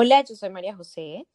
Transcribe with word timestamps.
Hola, 0.00 0.22
yo 0.22 0.36
soy 0.36 0.50
María 0.50 0.76
José. 0.76 1.26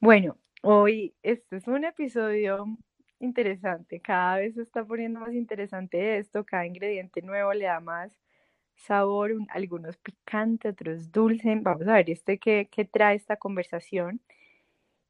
Bueno, 0.00 0.36
hoy 0.62 1.14
este 1.22 1.56
es 1.56 1.66
un 1.66 1.86
episodio 1.86 2.66
interesante. 3.20 4.02
Cada 4.02 4.36
vez 4.36 4.56
se 4.56 4.60
está 4.60 4.84
poniendo 4.84 5.20
más 5.20 5.32
interesante 5.32 6.18
esto, 6.18 6.44
cada 6.44 6.66
ingrediente 6.66 7.22
nuevo 7.22 7.54
le 7.54 7.64
da 7.64 7.80
más 7.80 8.12
sabor, 8.76 9.32
algunos 9.48 9.96
picantes, 9.96 10.72
otros 10.72 11.10
dulces. 11.12 11.62
Vamos 11.62 11.88
a 11.88 11.94
ver 11.94 12.10
este 12.10 12.38
que, 12.38 12.68
trae 12.90 13.16
esta 13.16 13.36
conversación. 13.36 14.20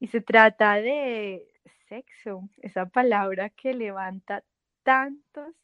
Y 0.01 0.09
se 0.09 0.21
trata 0.21 0.75
de 0.75 1.47
sexo, 1.89 2.49
esa 2.63 2.87
palabra 2.87 3.51
que 3.51 3.75
levanta 3.75 4.45
tantos 4.83 5.55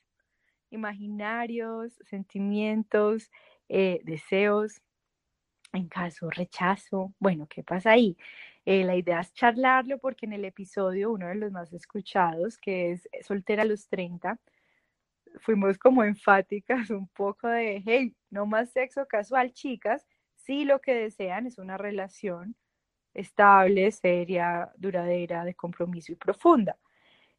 imaginarios, 0.71 1.93
sentimientos, 2.09 3.31
eh, 3.69 4.01
deseos, 4.05 4.81
en 5.73 5.89
caso 5.89 6.31
rechazo. 6.31 7.13
Bueno, 7.19 7.47
¿qué 7.49 7.63
pasa 7.63 7.93
ahí? 7.93 8.17
Eh, 8.65 8.85
la 8.85 8.97
idea 8.97 9.21
es 9.21 9.33
charlarlo 9.35 9.99
porque 9.99 10.27
en 10.27 10.33
el 10.35 10.45
episodio, 10.45 11.11
uno 11.11 11.29
de 11.29 11.35
los 11.35 11.53
más 11.53 11.73
escuchados, 11.73 12.59
que 12.59 12.93
es 12.93 13.09
Soltera 13.23 13.63
a 13.63 13.67
los 13.67 13.89
30, 13.89 14.39
fuimos 15.41 15.79
como 15.79 16.05
enfáticas 16.05 16.91
un 16.91 17.09
poco 17.09 17.49
de, 17.49 17.83
hey, 17.85 18.15
no 18.31 18.47
más 18.47 18.71
sexo 18.71 19.07
casual, 19.07 19.53
chicas, 19.53 20.07
si 20.37 20.65
lo 20.65 20.81
que 20.81 20.95
desean 20.95 21.47
es 21.47 21.59
una 21.59 21.77
relación 21.79 22.57
estable, 23.15 23.91
seria, 23.93 24.73
duradera, 24.77 25.45
de 25.45 25.55
compromiso 25.55 26.13
y 26.13 26.17
profunda. 26.17 26.79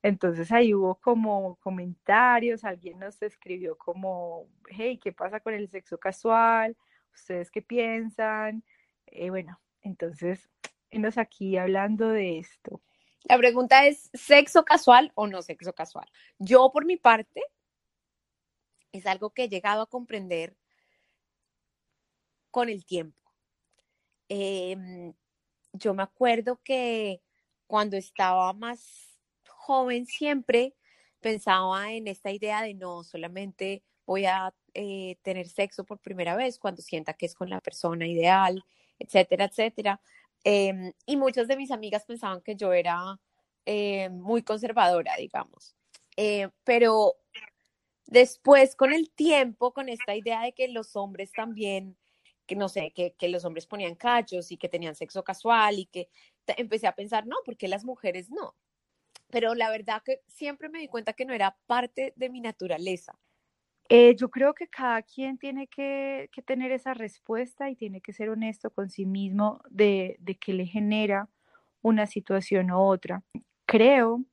Entonces 0.02 0.52
ahí 0.52 0.74
hubo 0.74 0.96
como 0.96 1.56
comentarios, 1.56 2.64
alguien 2.64 3.00
nos 3.00 3.22
escribió 3.22 3.78
como, 3.78 4.48
hey, 4.70 5.00
¿qué 5.02 5.14
pasa 5.14 5.40
con 5.40 5.54
el 5.54 5.70
sexo 5.70 5.98
casual? 5.98 6.76
¿Ustedes 7.14 7.50
qué 7.50 7.62
piensan? 7.62 8.64
Eh, 9.08 9.30
bueno, 9.30 9.60
entonces, 9.82 10.50
venos 10.92 11.18
aquí 11.18 11.58
hablando 11.58 12.10
de 12.10 12.40
esto. 12.40 12.82
La 13.24 13.38
pregunta 13.38 13.86
es, 13.86 14.10
¿sexo 14.14 14.66
casual 14.66 15.12
o 15.16 15.28
no 15.28 15.42
sexo 15.42 15.74
casual? 15.74 16.10
Yo 16.38 16.72
por 16.74 16.86
mi 16.86 16.98
parte 16.98 17.42
es 18.94 19.06
algo 19.06 19.32
que 19.32 19.46
he 19.46 19.50
llegado 19.50 19.82
a 19.82 19.90
comprender 19.90 20.56
con 22.52 22.70
el 22.70 22.86
tiempo. 22.86 23.20
Em, 24.30 25.14
yo 25.74 25.94
me 25.94 26.04
acuerdo 26.04 26.62
que 26.64 27.22
cuando 27.68 27.98
estaba 27.98 28.54
más 28.54 29.20
joven 29.48 30.06
siempre 30.06 30.76
pensaba 31.20 31.92
en 31.94 32.08
esta 32.08 32.32
idea 32.32 32.62
de 32.62 32.76
no, 32.76 33.04
solamente 33.04 33.84
voy 34.06 34.26
a 34.26 34.54
eh, 34.74 35.18
tener 35.24 35.48
sexo 35.50 35.84
por 35.86 36.00
primera 36.00 36.36
vez 36.36 36.60
cuando 36.60 36.82
sienta 36.82 37.14
que 37.14 37.26
es 37.26 37.36
con 37.36 37.50
la 37.50 37.62
persona 37.62 38.08
ideal, 38.08 38.64
etcétera, 39.00 39.46
etcétera. 39.46 40.02
Em, 40.44 40.94
y 41.06 41.18
muchas 41.18 41.48
de 41.48 41.58
mis 41.58 41.72
amigas 41.72 42.06
pensaban 42.06 42.42
que 42.42 42.56
yo 42.56 42.74
era 42.74 43.20
eh, 43.66 44.10
muy 44.10 44.44
conservadora, 44.44 45.16
digamos. 45.18 45.76
Eh, 46.18 46.50
pero 46.64 47.16
Después, 48.08 48.76
con 48.76 48.94
el 48.94 49.10
tiempo, 49.12 49.74
con 49.74 49.90
esta 49.90 50.16
idea 50.16 50.42
de 50.42 50.54
que 50.54 50.68
los 50.68 50.96
hombres 50.96 51.32
también, 51.32 51.98
que 52.46 52.56
no 52.56 52.70
sé, 52.70 52.92
que, 52.92 53.30
los 53.30 53.46
hombres 53.46 53.66
ponían 53.66 53.96
cachos 53.96 54.52
y 54.52 54.58
que 54.58 54.70
tenían 54.70 54.96
sexo 54.96 55.24
casual 55.24 55.80
y 55.80 55.86
que 55.86 56.10
empecé 56.58 56.88
a 56.88 56.96
pensar, 56.96 57.26
no, 57.26 57.38
porque 57.46 57.68
las 57.68 57.86
mujeres 57.86 58.30
no? 58.30 58.56
Pero 59.30 59.56
la 59.56 59.70
verdad 59.70 60.02
que 60.04 60.22
siempre 60.28 60.70
me 60.70 60.80
di 60.80 60.88
cuenta 60.88 61.14
que 61.14 61.26
no 61.26 61.34
era 61.34 61.58
parte 61.66 62.14
de 62.16 62.30
mi 62.30 62.42
naturaleza. 62.42 63.18
Eh, 63.90 64.16
yo 64.16 64.30
creo 64.30 64.54
que 64.54 64.68
cada 64.68 65.02
quien 65.02 65.38
tiene 65.38 65.68
que, 65.68 66.30
tener 66.46 66.72
esa 66.72 66.94
respuesta 66.94 67.70
y 67.70 67.76
tiene 67.76 68.02
que 68.02 68.14
ser 68.14 68.30
honesto 68.30 68.70
con 68.72 68.90
sí 68.90 69.06
mismo 69.06 69.62
de, 69.70 70.18
de 70.20 70.36
qué 70.36 70.54
le 70.54 70.66
genera 70.66 71.30
una 71.82 72.08
situación 72.08 72.72
u 72.72 72.80
otra. 72.80 73.24
Creo 73.66 74.24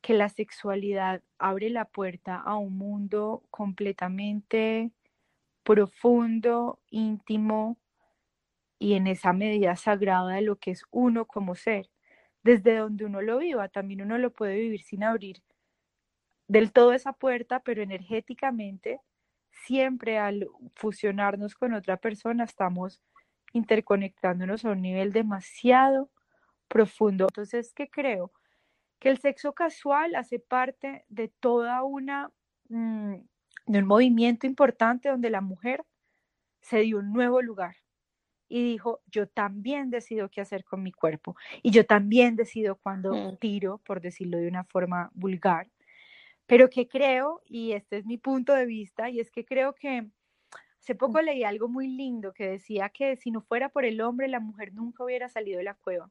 que 0.00 0.14
la 0.14 0.28
sexualidad 0.28 1.22
abre 1.38 1.70
la 1.70 1.84
puerta 1.84 2.36
a 2.36 2.56
un 2.56 2.76
mundo 2.78 3.42
completamente 3.50 4.90
profundo, 5.62 6.80
íntimo 6.90 7.76
y 8.78 8.94
en 8.94 9.06
esa 9.06 9.32
medida 9.32 9.76
sagrada 9.76 10.34
de 10.34 10.42
lo 10.42 10.56
que 10.56 10.70
es 10.70 10.84
uno 10.90 11.26
como 11.26 11.54
ser. 11.54 11.90
Desde 12.42 12.76
donde 12.76 13.04
uno 13.04 13.20
lo 13.20 13.38
viva, 13.38 13.68
también 13.68 14.00
uno 14.02 14.16
lo 14.16 14.32
puede 14.32 14.56
vivir 14.56 14.82
sin 14.82 15.04
abrir 15.04 15.42
del 16.50 16.72
todo 16.72 16.92
esa 16.92 17.12
puerta, 17.12 17.60
pero 17.60 17.80
energéticamente, 17.80 19.00
siempre 19.52 20.18
al 20.18 20.48
fusionarnos 20.74 21.54
con 21.54 21.74
otra 21.74 21.96
persona, 21.96 22.42
estamos 22.42 23.00
interconectándonos 23.52 24.64
a 24.64 24.70
un 24.70 24.82
nivel 24.82 25.12
demasiado 25.12 26.10
profundo. 26.66 27.26
Entonces, 27.30 27.72
¿qué 27.72 27.88
creo? 27.88 28.32
Que 29.00 29.08
el 29.08 29.18
sexo 29.18 29.54
casual 29.54 30.14
hace 30.14 30.38
parte 30.38 31.04
de 31.08 31.28
toda 31.28 31.82
una, 31.82 32.30
mm, 32.68 33.14
de 33.66 33.78
un 33.78 33.86
movimiento 33.86 34.46
importante 34.46 35.08
donde 35.08 35.30
la 35.30 35.40
mujer 35.40 35.84
se 36.60 36.80
dio 36.80 36.98
un 36.98 37.12
nuevo 37.12 37.42
lugar 37.42 37.76
y 38.48 38.62
dijo, 38.62 39.00
yo 39.06 39.26
también 39.26 39.90
decido 39.90 40.28
qué 40.28 40.42
hacer 40.42 40.64
con 40.64 40.82
mi 40.82 40.92
cuerpo 40.92 41.36
y 41.62 41.70
yo 41.70 41.86
también 41.86 42.36
decido 42.36 42.76
cuando 42.76 43.14
mm. 43.14 43.38
tiro, 43.38 43.78
por 43.78 44.00
decirlo 44.00 44.38
de 44.38 44.48
una 44.48 44.64
forma 44.64 45.10
vulgar, 45.14 45.68
pero 46.46 46.68
que 46.68 46.88
creo, 46.88 47.42
y 47.46 47.72
este 47.72 47.98
es 47.98 48.06
mi 48.06 48.18
punto 48.18 48.54
de 48.54 48.66
vista, 48.66 49.08
y 49.08 49.20
es 49.20 49.30
que 49.30 49.44
creo 49.44 49.74
que 49.74 50.10
hace 50.80 50.94
poco 50.94 51.22
mm. 51.22 51.24
leí 51.24 51.44
algo 51.44 51.68
muy 51.68 51.88
lindo 51.88 52.32
que 52.34 52.46
decía 52.48 52.90
que 52.90 53.16
si 53.16 53.30
no 53.30 53.40
fuera 53.40 53.70
por 53.70 53.84
el 53.84 54.00
hombre, 54.00 54.28
la 54.28 54.40
mujer 54.40 54.74
nunca 54.74 55.04
hubiera 55.04 55.28
salido 55.28 55.58
de 55.58 55.64
la 55.64 55.74
cueva. 55.74 56.10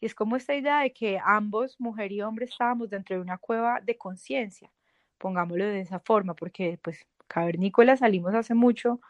Y 0.00 0.06
es 0.06 0.14
como 0.14 0.36
esta 0.36 0.54
idea 0.54 0.80
de 0.80 0.92
que 0.92 1.18
ambos, 1.24 1.80
mujer 1.80 2.12
y 2.12 2.22
hombre, 2.22 2.46
estábamos 2.46 2.90
dentro 2.90 3.16
de 3.16 3.22
una 3.22 3.38
cueva 3.38 3.80
de 3.80 3.96
conciencia, 3.96 4.70
pongámoslo 5.18 5.64
de 5.66 5.80
esa 5.80 6.00
forma, 6.00 6.34
porque 6.34 6.78
pues 6.82 7.06
cavernícola 7.28 7.96
salimos 7.96 8.34
hace 8.34 8.54
mucho 8.54 9.00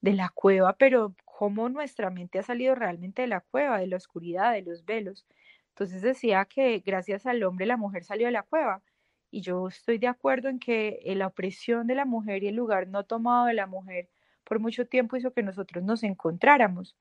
de 0.00 0.14
la 0.14 0.28
cueva, 0.30 0.74
pero 0.78 1.14
cómo 1.24 1.68
nuestra 1.68 2.10
mente 2.10 2.38
ha 2.38 2.42
salido 2.42 2.74
realmente 2.74 3.22
de 3.22 3.28
la 3.28 3.40
cueva, 3.40 3.78
de 3.78 3.86
la 3.86 3.96
oscuridad, 3.96 4.52
de 4.52 4.62
los 4.62 4.84
velos. 4.84 5.26
Entonces 5.70 6.02
decía 6.02 6.44
que 6.44 6.80
gracias 6.84 7.26
al 7.26 7.42
hombre 7.44 7.66
la 7.66 7.76
mujer 7.76 8.04
salió 8.04 8.26
de 8.26 8.32
la 8.32 8.42
cueva. 8.42 8.82
Y 9.30 9.42
yo 9.42 9.68
estoy 9.68 9.98
de 9.98 10.08
acuerdo 10.08 10.48
en 10.48 10.58
que 10.58 11.00
la 11.16 11.28
opresión 11.28 11.86
de 11.86 11.94
la 11.94 12.04
mujer 12.04 12.42
y 12.42 12.48
el 12.48 12.56
lugar 12.56 12.88
no 12.88 13.04
tomado 13.04 13.46
de 13.46 13.54
la 13.54 13.66
mujer 13.66 14.08
por 14.44 14.58
mucho 14.60 14.86
tiempo 14.86 15.16
hizo 15.16 15.32
que 15.32 15.42
nosotros 15.42 15.84
nos 15.84 16.02
encontráramos. 16.02 16.96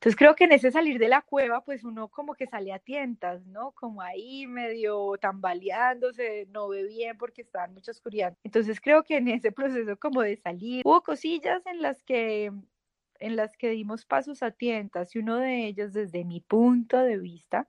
Entonces 0.00 0.16
creo 0.16 0.34
que 0.34 0.44
en 0.44 0.52
ese 0.52 0.70
salir 0.70 0.98
de 0.98 1.08
la 1.08 1.20
cueva, 1.20 1.62
pues 1.62 1.84
uno 1.84 2.08
como 2.08 2.32
que 2.32 2.46
sale 2.46 2.72
a 2.72 2.78
tientas, 2.78 3.44
¿no? 3.44 3.72
Como 3.72 4.00
ahí 4.00 4.46
medio 4.46 5.18
tambaleándose, 5.20 6.48
no 6.50 6.70
ve 6.70 6.84
bien 6.84 7.18
porque 7.18 7.42
está 7.42 7.66
en 7.66 7.74
mucha 7.74 7.90
oscuridad. 7.90 8.34
Entonces 8.42 8.80
creo 8.80 9.02
que 9.02 9.18
en 9.18 9.28
ese 9.28 9.52
proceso 9.52 9.98
como 9.98 10.22
de 10.22 10.38
salir, 10.38 10.80
hubo 10.86 11.02
cosillas 11.02 11.66
en 11.66 11.82
las 11.82 12.02
que 12.02 12.50
en 13.18 13.36
las 13.36 13.58
que 13.58 13.68
dimos 13.68 14.06
pasos 14.06 14.42
a 14.42 14.52
tientas 14.52 15.14
y 15.14 15.18
uno 15.18 15.36
de 15.36 15.66
ellos 15.66 15.92
desde 15.92 16.24
mi 16.24 16.40
punto 16.40 16.96
de 16.96 17.18
vista 17.18 17.68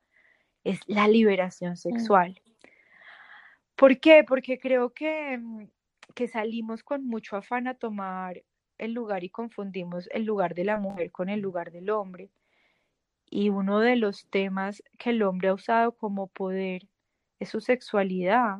es 0.63 0.79
la 0.87 1.09
liberación 1.09 1.73
mm. 1.73 1.75
sexual. 1.75 2.41
¿Por 3.75 3.99
qué? 3.99 4.23
Porque 4.25 4.57
creo 4.57 4.93
que, 4.93 5.67
que 6.15 6.29
salimos 6.29 6.81
con 6.81 7.05
mucho 7.05 7.35
afán 7.35 7.67
a 7.67 7.73
tomar 7.73 8.41
el 8.81 8.93
lugar 8.93 9.23
y 9.23 9.29
confundimos 9.29 10.09
el 10.11 10.25
lugar 10.25 10.55
de 10.55 10.65
la 10.65 10.77
mujer 10.77 11.11
con 11.11 11.29
el 11.29 11.39
lugar 11.39 11.71
del 11.71 11.89
hombre. 11.91 12.31
Y 13.29 13.49
uno 13.49 13.79
de 13.79 13.95
los 13.95 14.27
temas 14.29 14.83
que 14.97 15.11
el 15.11 15.23
hombre 15.23 15.49
ha 15.49 15.53
usado 15.53 15.93
como 15.93 16.27
poder 16.27 16.87
es 17.39 17.49
su 17.49 17.61
sexualidad, 17.61 18.59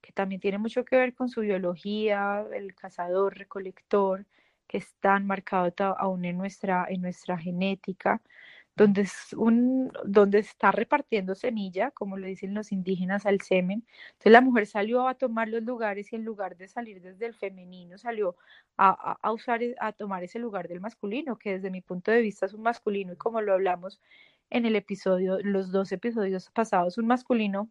que 0.00 0.12
también 0.12 0.40
tiene 0.40 0.58
mucho 0.58 0.84
que 0.84 0.96
ver 0.96 1.14
con 1.14 1.28
su 1.28 1.42
biología, 1.42 2.44
el 2.52 2.74
cazador, 2.74 3.36
recolector, 3.36 4.26
que 4.66 4.78
están 4.78 5.26
marcados 5.26 5.74
aún 5.98 6.24
en 6.24 6.38
nuestra, 6.38 6.86
en 6.88 7.02
nuestra 7.02 7.38
genética 7.38 8.22
donde, 8.78 9.02
es 9.02 9.32
un, 9.34 9.92
donde 10.04 10.38
está 10.38 10.70
repartiendo 10.70 11.34
semilla, 11.34 11.90
como 11.90 12.16
le 12.16 12.28
dicen 12.28 12.54
los 12.54 12.72
indígenas, 12.72 13.26
al 13.26 13.40
semen. 13.40 13.84
Entonces 14.12 14.32
la 14.32 14.40
mujer 14.40 14.66
salió 14.66 15.08
a 15.08 15.14
tomar 15.14 15.48
los 15.48 15.62
lugares 15.64 16.12
y 16.12 16.16
en 16.16 16.24
lugar 16.24 16.56
de 16.56 16.68
salir 16.68 17.02
desde 17.02 17.26
el 17.26 17.34
femenino, 17.34 17.98
salió 17.98 18.36
a, 18.76 19.18
a, 19.20 19.32
usar, 19.32 19.62
e, 19.62 19.74
a 19.80 19.92
tomar 19.92 20.22
ese 20.22 20.38
lugar 20.38 20.68
del 20.68 20.80
masculino, 20.80 21.38
que 21.38 21.54
desde 21.54 21.70
mi 21.70 21.80
punto 21.80 22.10
de 22.12 22.22
vista 22.22 22.46
es 22.46 22.54
un 22.54 22.62
masculino 22.62 23.12
y 23.12 23.16
como 23.16 23.40
lo 23.40 23.52
hablamos 23.52 24.00
en 24.50 24.64
el 24.64 24.76
episodio, 24.76 25.38
los 25.42 25.72
dos 25.72 25.90
episodios 25.92 26.50
pasados, 26.50 26.98
un 26.98 27.06
masculino 27.08 27.68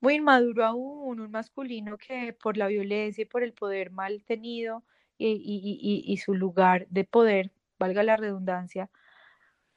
muy 0.00 0.14
inmaduro 0.14 0.64
aún, 0.64 1.20
un 1.20 1.30
masculino 1.30 1.98
que 1.98 2.32
por 2.32 2.56
la 2.56 2.66
violencia 2.68 3.22
y 3.22 3.26
por 3.26 3.42
el 3.42 3.52
poder 3.52 3.90
mal 3.90 4.24
tenido 4.24 4.82
y, 5.18 5.28
y, 5.28 5.78
y, 5.80 6.12
y 6.12 6.16
su 6.16 6.34
lugar 6.34 6.86
de 6.88 7.04
poder, 7.04 7.52
valga 7.78 8.02
la 8.02 8.16
redundancia, 8.16 8.90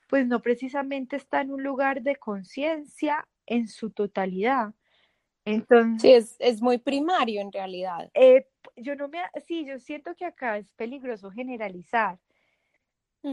pues 0.08 0.28
no 0.28 0.42
precisamente 0.42 1.16
está 1.16 1.42
en 1.42 1.52
un 1.52 1.64
lugar 1.64 2.02
de 2.02 2.16
conciencia 2.16 3.28
en 3.46 3.68
su 3.68 3.90
totalidad. 3.90 4.74
Entonces, 5.46 6.02
sí, 6.02 6.12
es, 6.12 6.36
es, 6.40 6.62
muy 6.62 6.80
primario 6.80 7.42
en 7.42 7.52
realidad. 7.52 8.10
Eh, 8.14 8.48
yo 8.76 8.96
no 8.96 9.08
me, 9.08 9.20
sí, 9.46 9.66
yo 9.66 9.80
siento 9.80 10.16
que 10.16 10.26
acá 10.26 10.58
es 10.58 10.72
peligroso 10.72 11.30
generalizar, 11.30 12.20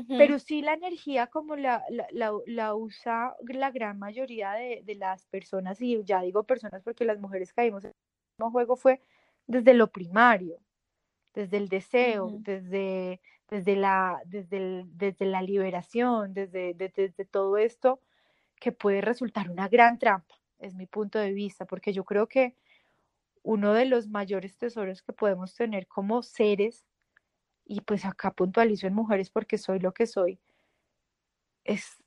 pero 0.09 0.39
sí 0.39 0.63
la 0.63 0.73
energía 0.73 1.27
como 1.27 1.55
la, 1.55 1.85
la, 1.91 2.07
la, 2.13 2.33
la, 2.47 2.75
usa 2.75 3.37
la 3.47 3.71
gran 3.71 3.99
mayoría 3.99 4.53
de, 4.53 4.83
de, 4.85 4.95
las 4.95 5.27
personas, 5.27 5.83
y 5.83 6.03
ya 6.05 6.23
digo 6.23 6.45
personas 6.45 6.83
porque 6.83 7.05
las 7.05 7.21
mujeres 7.21 7.53
caímos 7.53 7.85
en 7.85 7.91
el 7.91 7.97
mismo 8.39 8.51
juego, 8.53 8.77
fue 8.77 9.03
desde 9.47 9.75
lo 9.75 9.89
primario, 9.91 10.59
desde 11.35 11.59
el 11.59 11.69
deseo, 11.69 12.31
desde, 12.41 13.21
desde, 13.53 13.77
la, 13.77 14.23
desde, 14.25 14.85
desde 14.87 15.27
la 15.27 15.43
liberación, 15.43 16.33
desde, 16.33 16.73
desde 16.73 17.25
todo 17.27 17.59
esto 17.59 18.01
que 18.59 18.73
puede 18.73 19.03
resultar 19.03 19.51
una 19.51 19.69
gran 19.69 19.99
trampa, 19.99 20.35
es 20.59 20.75
mi 20.75 20.87
punto 20.87 21.19
de 21.19 21.33
vista, 21.33 21.67
porque 21.67 21.93
yo 21.93 22.05
creo 22.05 22.29
que 22.29 22.57
uno 23.43 23.75
de 23.75 23.85
los 23.85 24.09
mayores 24.09 24.57
tesoros 24.57 25.03
que 25.03 25.13
podemos 25.13 25.55
tener 25.55 25.87
como 25.87 26.23
seres 26.23 26.87
y 27.67 27.83
pues 27.83 28.07
acá 28.07 28.31
puntualizo 28.31 28.87
en 28.87 28.95
mujeres 28.95 29.29
porque 29.29 29.59
soy 29.59 29.81
lo 29.81 29.93
que 29.93 30.07
soy, 30.07 30.41
es 31.65 32.03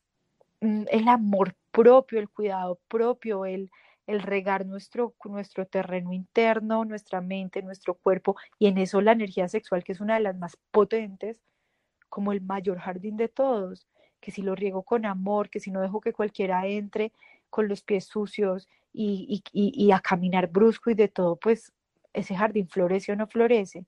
mm, 0.61 0.85
el 0.89 1.07
amor 1.07 1.55
propio, 1.71 2.17
el 2.19 2.29
cuidado 2.29 2.79
propio, 2.87 3.45
el, 3.45 3.69
el 4.07 4.21
regar 4.21 4.65
nuestro, 4.65 5.15
nuestro 5.25 5.65
terreno 5.65 6.13
interno, 6.13 6.85
nuestra 6.85 7.21
mente, 7.21 7.61
nuestro 7.63 7.95
cuerpo, 7.95 8.35
y 8.59 8.67
en 8.67 8.77
eso 8.77 9.01
la 9.01 9.13
energía 9.13 9.47
sexual, 9.47 9.83
que 9.83 9.93
es 9.93 10.01
una 10.01 10.15
de 10.15 10.21
las 10.21 10.37
más 10.37 10.57
potentes, 10.71 11.41
como 12.09 12.31
el 12.31 12.41
mayor 12.41 12.79
jardín 12.79 13.17
de 13.17 13.29
todos, 13.29 13.87
que 14.21 14.31
si 14.31 14.41
lo 14.41 14.55
riego 14.55 14.83
con 14.83 15.05
amor, 15.05 15.49
que 15.49 15.59
si 15.59 15.71
no 15.71 15.81
dejo 15.81 16.01
que 16.01 16.13
cualquiera 16.13 16.65
entre 16.67 17.11
con 17.49 17.67
los 17.67 17.83
pies 17.83 18.05
sucios 18.05 18.67
y, 18.93 19.43
y, 19.53 19.85
y 19.85 19.91
a 19.91 19.99
caminar 19.99 20.47
brusco 20.47 20.89
y 20.89 20.95
de 20.95 21.07
todo, 21.09 21.35
pues 21.37 21.73
ese 22.13 22.35
jardín 22.35 22.67
florece 22.67 23.11
o 23.11 23.15
no 23.15 23.27
florece. 23.27 23.85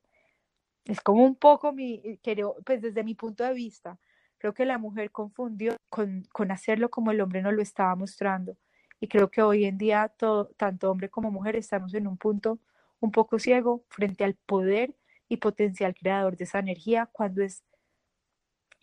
Es 0.85 1.01
como 1.01 1.23
un 1.25 1.35
poco 1.35 1.73
mi, 1.73 2.19
creo, 2.23 2.55
pues 2.65 2.81
desde 2.81 3.03
mi 3.03 3.15
punto 3.15 3.43
de 3.43 3.53
vista, 3.53 3.99
creo 4.37 4.53
que 4.53 4.65
la 4.65 4.77
mujer 4.77 5.11
confundió 5.11 5.75
con, 5.89 6.23
con 6.31 6.51
hacerlo 6.51 6.89
como 6.89 7.11
el 7.11 7.21
hombre 7.21 7.41
no 7.41 7.51
lo 7.51 7.61
estaba 7.61 7.95
mostrando. 7.95 8.57
Y 8.99 9.07
creo 9.07 9.29
que 9.29 9.41
hoy 9.41 9.65
en 9.65 9.77
día 9.77 10.13
tanto 10.57 10.91
hombre 10.91 11.09
como 11.09 11.31
mujer 11.31 11.55
estamos 11.55 11.93
en 11.93 12.07
un 12.07 12.17
punto 12.17 12.59
un 12.99 13.11
poco 13.11 13.37
ciego 13.39 13.83
frente 13.89 14.23
al 14.23 14.33
poder 14.33 14.95
y 15.29 15.37
potencial 15.37 15.93
creador 15.93 16.35
de 16.37 16.45
esa 16.45 16.59
energía 16.59 17.07
cuando 17.11 17.43
es 17.43 17.63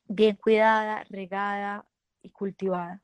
bien 0.07 0.37
cuidada, 0.37 1.05
regada 1.11 1.87
y 2.23 2.31
cultivada. 2.31 3.03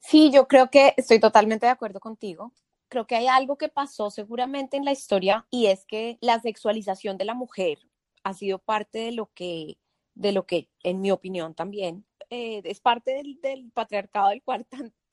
Sí, 0.00 0.30
yo 0.32 0.48
creo 0.48 0.70
que 0.70 0.94
estoy 0.96 1.20
totalmente 1.20 1.66
de 1.66 1.72
acuerdo 1.72 2.00
contigo 2.00 2.52
creo 2.94 3.06
que 3.08 3.16
hay 3.16 3.26
algo 3.26 3.58
que 3.58 3.68
pasó 3.68 4.10
seguramente 4.10 4.76
en 4.76 4.84
la 4.84 4.92
historia 4.92 5.46
y 5.50 5.66
es 5.66 5.84
que 5.84 6.16
la 6.20 6.40
sexualización 6.40 7.18
de 7.18 7.24
la 7.24 7.34
mujer 7.34 7.78
ha 8.22 8.34
sido 8.34 8.60
parte 8.60 9.00
de 9.00 9.12
lo 9.12 9.32
que, 9.34 9.78
de 10.14 10.30
lo 10.30 10.46
que 10.46 10.68
en 10.84 11.00
mi 11.00 11.10
opinión 11.10 11.54
también, 11.54 12.06
eh, 12.30 12.62
es 12.64 12.80
parte 12.80 13.22
del, 13.42 13.70
patriarcado 13.72 14.28
del 14.30 14.42
cual 14.44 14.64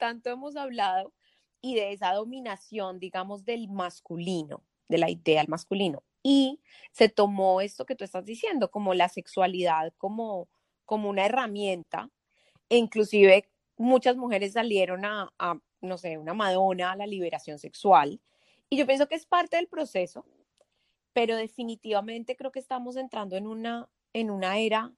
tanto 0.02 0.32
hemos 0.32 0.56
hablado 0.56 1.14
y 1.62 1.76
de 1.76 1.92
esa 1.92 2.12
dominación, 2.14 2.98
digamos, 2.98 3.46
del 3.46 3.70
masculino, 3.70 4.64
de 4.90 4.98
la 4.98 5.12
idea 5.12 5.42
del 5.42 5.48
masculino. 5.48 6.02
Y 6.24 6.60
se 6.92 7.08
tomó 7.08 7.62
esto 7.62 7.86
que 7.86 7.96
tú 7.96 8.04
estás 8.04 8.26
diciendo, 8.26 8.72
como 8.72 8.96
la 8.96 9.10
sexualidad, 9.10 9.94
como, 10.00 10.50
como 10.86 11.08
una 11.08 11.28
herramienta. 11.28 12.10
E 12.68 12.78
inclusive 12.78 13.48
muchas 13.78 14.18
mujeres 14.18 14.54
salieron 14.54 15.06
a, 15.06 15.32
a 15.38 15.60
no 15.82 16.00
sé, 16.00 16.18
una 16.18 16.34
Madonna, 16.34 16.96
la 16.96 17.06
liberación 17.06 17.60
sexual. 17.60 18.20
Y 18.72 18.78
yo 18.78 18.88
pienso 18.88 19.08
que 19.08 19.16
es 19.16 19.28
parte 19.28 19.58
del 19.58 19.68
proceso, 19.68 20.26
pero 21.14 21.36
definitivamente 21.36 22.36
creo 22.36 22.52
que 22.52 22.60
estamos 22.60 22.96
entrando 22.96 23.36
en 23.36 23.46
una, 23.46 23.88
en 24.14 24.32
una 24.32 24.58
era 24.58 24.92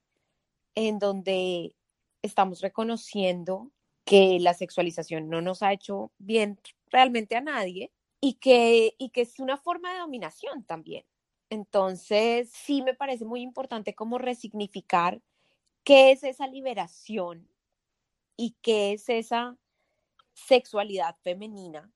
en 0.76 0.98
donde 0.98 1.76
estamos 2.22 2.62
reconociendo 2.62 3.70
que 4.06 4.40
la 4.40 4.54
sexualización 4.54 5.30
no 5.30 5.42
nos 5.42 5.64
ha 5.64 5.74
hecho 5.74 6.12
bien 6.18 6.60
realmente 6.88 7.36
a 7.36 7.42
nadie 7.42 7.92
y 8.20 8.36
que, 8.36 8.96
y 8.98 9.10
que 9.10 9.22
es 9.22 9.40
una 9.40 9.58
forma 9.58 9.94
de 9.94 10.00
dominación 10.00 10.64
también. 10.64 11.06
Entonces, 11.50 12.50
sí 12.52 12.82
me 12.82 12.94
parece 12.94 13.26
muy 13.26 13.42
importante 13.42 13.94
como 13.94 14.18
resignificar 14.18 15.22
qué 15.84 16.12
es 16.12 16.24
esa 16.24 16.48
liberación 16.48 17.48
y 18.38 18.56
qué 18.62 18.94
es 18.94 19.10
esa 19.10 19.58
sexualidad 20.34 21.16
femenina, 21.22 21.92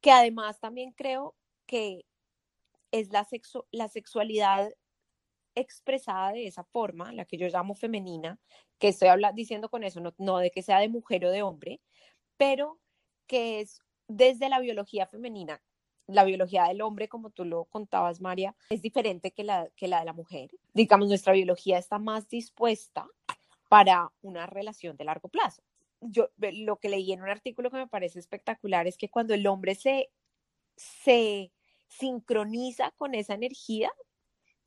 que 0.00 0.10
además 0.10 0.60
también 0.60 0.92
creo 0.92 1.34
que 1.66 2.04
es 2.90 3.10
la, 3.10 3.26
la 3.70 3.88
sexualidad 3.88 4.70
expresada 5.54 6.32
de 6.32 6.46
esa 6.46 6.64
forma, 6.64 7.12
la 7.12 7.24
que 7.24 7.36
yo 7.36 7.48
llamo 7.48 7.74
femenina, 7.74 8.38
que 8.78 8.88
estoy 8.88 9.08
hablando, 9.08 9.36
diciendo 9.36 9.68
con 9.68 9.84
eso, 9.84 10.00
no, 10.18 10.38
de 10.38 10.50
que 10.50 10.62
sea 10.62 10.78
de 10.78 10.88
mujer 10.88 11.24
o 11.26 11.30
de 11.30 11.42
hombre, 11.42 11.80
pero 12.36 12.78
que 13.26 13.60
es 13.60 13.80
desde 14.08 14.48
la 14.48 14.60
biología 14.60 15.06
femenina. 15.06 15.62
La 16.06 16.24
biología 16.24 16.64
del 16.64 16.82
hombre, 16.82 17.08
como 17.08 17.30
tú 17.30 17.44
lo 17.44 17.66
contabas, 17.66 18.20
María, 18.20 18.56
es 18.70 18.82
diferente 18.82 19.30
que 19.30 19.44
la, 19.44 19.68
que 19.76 19.86
la 19.86 20.00
de 20.00 20.06
la 20.06 20.12
mujer. 20.12 20.50
Digamos, 20.74 21.08
nuestra 21.08 21.32
biología 21.32 21.78
está 21.78 21.98
más 21.98 22.28
dispuesta 22.28 23.06
para 23.68 24.10
una 24.22 24.46
relación 24.46 24.96
de 24.96 25.04
largo 25.04 25.28
plazo 25.28 25.62
yo 26.00 26.30
lo 26.38 26.78
que 26.78 26.88
leí 26.88 27.12
en 27.12 27.22
un 27.22 27.28
artículo 27.28 27.70
que 27.70 27.76
me 27.76 27.86
parece 27.86 28.18
espectacular 28.18 28.86
es 28.86 28.96
que 28.96 29.10
cuando 29.10 29.34
el 29.34 29.46
hombre 29.46 29.74
se, 29.74 30.10
se 30.76 31.52
sincroniza 31.88 32.92
con 32.92 33.14
esa 33.14 33.34
energía 33.34 33.92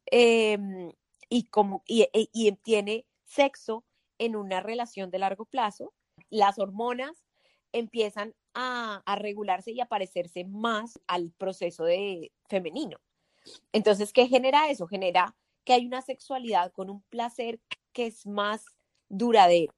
em, 0.08 0.92
y, 1.30 1.44
como, 1.46 1.84
y, 1.88 2.04
e, 2.14 2.30
y, 2.32 2.52
tiene 2.54 3.06
sexo 3.26 3.84
en 4.18 4.36
una 4.36 4.60
relación 4.62 5.10
de 5.12 5.20
largo 5.20 5.46
plazo, 5.46 5.94
las 6.30 6.60
hormonas 6.60 7.26
empiezan 7.72 8.36
a, 8.54 9.02
a 9.06 9.16
regularse 9.16 9.72
y 9.72 9.82
a 9.82 9.88
parecerse 9.88 10.46
más 10.46 11.00
al 11.08 11.32
proceso 11.32 11.84
de 11.86 12.32
femenino. 12.48 12.98
Entonces, 13.74 14.14
¿qué 14.14 14.28
genera 14.28 14.70
eso? 14.70 14.88
Genera 14.88 15.36
que 15.66 15.74
hay 15.74 15.86
una 15.86 16.02
sexualidad 16.02 16.72
con 16.72 16.90
un 16.90 17.02
placer 17.04 17.60
que 17.94 18.08
es 18.08 18.26
más 18.26 18.66
duradero 19.10 19.74